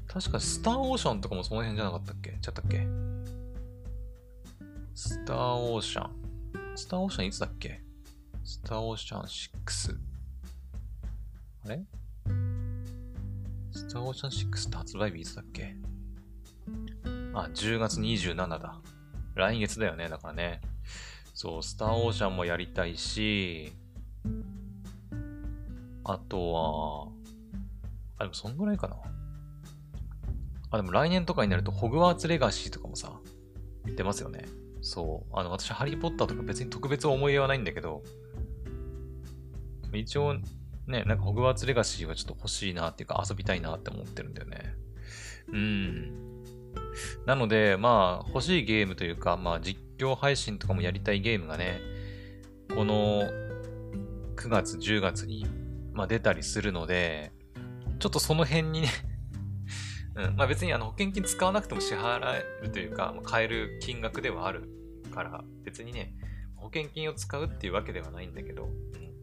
[0.07, 2.37] 確かスターオーシャンとかもその辺じゃなかったっけ？
[2.41, 2.87] ちゃったっけ？
[4.95, 6.11] スターオーシャン。
[6.77, 7.81] スターオーシャンいつだっけ？
[8.45, 9.97] スターオーシャン6。
[11.65, 11.83] あれ？
[13.75, 15.75] スターオーシャン6って発売日いつだっけ？
[17.35, 18.81] あ、10月27だ。
[19.35, 20.61] 来月だよね、だからね。
[21.35, 23.73] そう、スターオーシャンもやりたいし、
[26.05, 27.09] あとは、
[28.19, 28.97] あ、でもそんぐらいかな。
[30.71, 33.19] あ、でも来年とかになると、ホグワーツレガシーとかもさ、
[33.97, 34.45] 出ますよね。
[34.83, 35.33] そう。
[35.37, 38.05] あの、私、ハリーポッターとか別に特別思い入れはないんだけど、
[39.93, 40.37] 一応、
[40.87, 44.75] ね、なんかホグワーツレガシーはちょっと欲しいなっていうか遊びたいなって思ってるんだよね。
[45.53, 46.13] うん。
[47.27, 51.81] なので、まあ、欲しいゲームというか、まあ、実況配信とかもやりたいゲームがね、
[52.75, 53.23] この
[54.37, 55.47] 9月、10月に
[55.95, 57.33] まあ、出たりするので、
[58.01, 58.89] ちょっとその辺にね
[60.17, 64.69] うん、まあ別にあの保険金使わなくても支払えるというか、まあ、買える金額ではある
[65.13, 66.15] から、別にね、
[66.57, 69.14] 保険金を使うっていうわけではないんだけど、うん、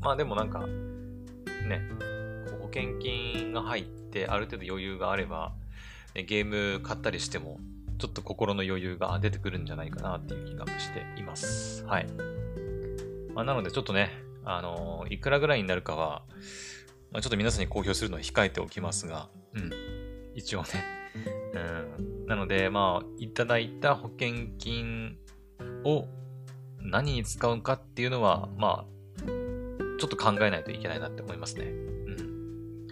[0.00, 1.82] まあでもなんか、ね、
[2.60, 5.52] 保険金が入ってある程度余裕があれば、
[6.14, 7.58] ね、ゲーム買ったりしても、
[7.98, 11.84] ちょっと心の余裕が出てくるんじゃないかなっていう気がしています。
[11.84, 12.06] はい。
[13.34, 14.10] まあ、なのでちょっとね、
[14.44, 16.22] あのー、いくらぐらいになるかは、
[17.10, 19.70] まあ、ちょっと皆さんに公表するのは控えておきますが、うん。
[20.34, 20.68] 一応ね。
[21.54, 22.26] うん。
[22.26, 25.16] なので、まあ、いただいた保険金
[25.84, 26.06] を
[26.80, 28.97] 何に使うかっていうのは、まあ、
[29.98, 31.64] ちょっと考えないといけないなって思いますね。
[31.66, 32.88] うん。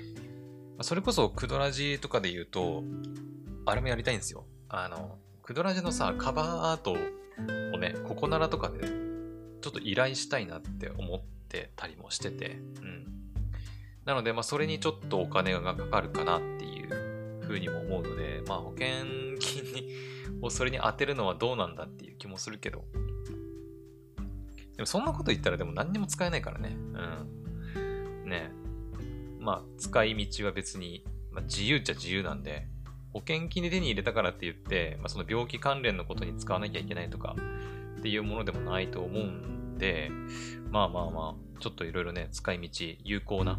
[0.82, 2.82] それこそ、クドラジとかで言うと、
[3.64, 4.44] あれもやりたいんですよ。
[4.68, 13.06] あの、クドラジのさ、カバーアートをね、ココナラとかで、ちょっと依頼したいなって思ってたりもしてて、うん。
[14.04, 18.88] なので、まあ、それにちょっとお金がかかるかなっていうふうにも思うので、まあ、保険
[19.38, 19.88] 金に
[20.42, 22.84] をそれに当てるのはどうなんだっていう気もするけど。
[24.76, 26.76] でも、そんなこと言ったらでも何にも使えないからね。
[28.24, 28.30] うん。
[28.30, 28.50] ね
[29.40, 32.66] まあ、使い道は別に、まあ、自由っちゃ自由なんで、
[33.12, 37.36] 保険金で手に入れたからって言って、まあ、その病気関連のことに使わなきゃいけないとか
[37.98, 40.10] っていうものでもないと思うんで、
[40.70, 42.68] まあまあまあ、ちょっといろいろね、使い道、
[43.04, 43.58] 有効な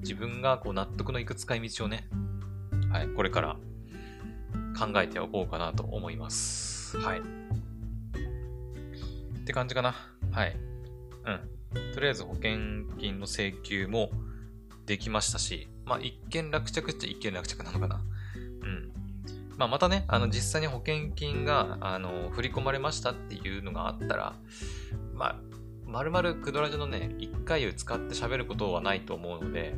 [0.00, 2.08] 自分がこう納得のいく使い道をね、
[2.90, 3.56] はい、これから
[4.78, 6.96] 考えておこうかなと思います。
[6.98, 7.22] はい。
[9.42, 9.94] って感じかな。
[10.30, 10.56] はい。
[11.74, 11.92] うん。
[11.92, 14.10] とりあえず保険金の請求も
[14.86, 18.00] できましたし、まあ一見落着っちゃ一見落着なのかな。
[18.62, 18.92] うん。
[19.56, 24.34] まあまたね、あの実際に保険金があの振り込まれましたっていうのがあったら、
[25.14, 25.36] まあ、
[25.86, 29.74] まるまるクドラジのね、一回を使って喋ることはないと思うので、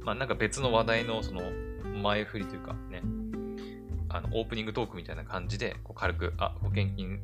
[0.00, 1.42] まあなんか別の話題のその
[2.02, 3.02] 前振りというかね、
[4.08, 7.20] あのオープニングトークみたいな感じでこう軽く、あ、保険金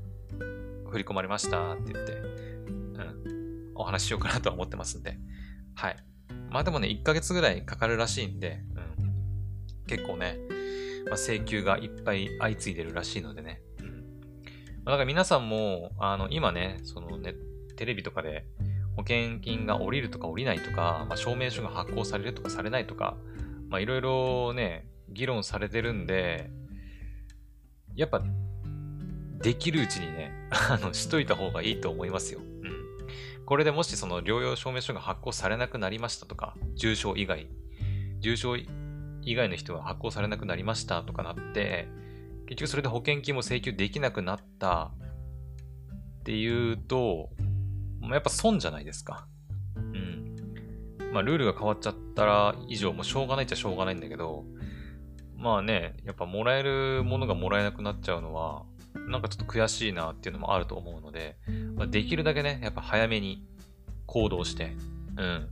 [0.89, 5.18] 振り込まれましたって言って、うん、お話ししようかなとは思ってますんで、
[5.74, 5.97] はい。
[6.51, 8.61] まあでもね、1ヶ月ぐらいかかるらしいんで、
[8.99, 10.39] うん、結構ね、
[11.07, 13.86] まあ、請求がいっぱい相次いでるらしいのでね、うん。
[13.86, 13.93] ま
[14.86, 17.34] あ、だから皆さんも、あの、今ね、そのね、
[17.76, 18.45] テレビとかで、
[18.97, 23.16] 保険金が下りるとか下りないとか、まあ、証明書が発行されるとかされないとか、
[23.68, 26.51] まあいろいろね、議論されてるんで、
[27.95, 28.22] やっぱ、
[29.43, 32.41] できるうちにね、 あの、しといた方がいいと思いますよ。
[32.41, 32.89] うん。
[33.47, 37.49] これでもしその療養証明書が発行されなくなりましたとか、重症以外、
[38.20, 41.89] 重症以外の人が発行されなくなりましたとかなって、
[42.47, 44.93] 結局それで保険金も請求できなくなった
[46.20, 47.30] っていうと、
[48.03, 49.26] やっぱ損じゃないですか。
[49.76, 50.36] うん。
[51.12, 54.45] まあ、ルールが変わっちゃったら以上、もうしょうがないっちゃしょうがないんだけど、
[55.36, 58.64] まあね、やっぱもらえるものがもらえなくなっちゃうのは、
[59.09, 61.36] なんかちょっと悔しいなっていうのもあると思うので、
[61.76, 63.46] まあ、できるだけね、やっぱ早めに
[64.07, 64.76] 行動して、
[65.16, 65.49] うん、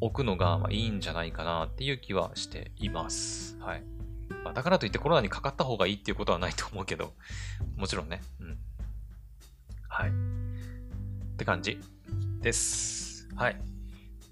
[0.00, 3.58] 置くのがまあいいんじゃないかなっていう気はしています。
[3.60, 3.82] はい。
[4.44, 7.12] まあ、だからといってコロナにかかった方がいいっていうことはないと思うけど、
[7.76, 8.20] もちろんね。
[8.40, 8.58] うん。
[9.88, 10.10] はい。
[10.10, 10.12] っ
[11.36, 11.78] て感じ
[12.40, 13.28] です。
[13.34, 13.60] はい。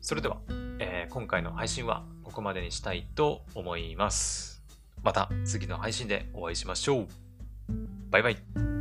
[0.01, 0.39] それでは、
[0.79, 4.63] えー、今回の配信はここまでにしたいと思います。
[5.03, 7.09] また次の配信でお会いしましょう。
[8.11, 8.78] バイバイ。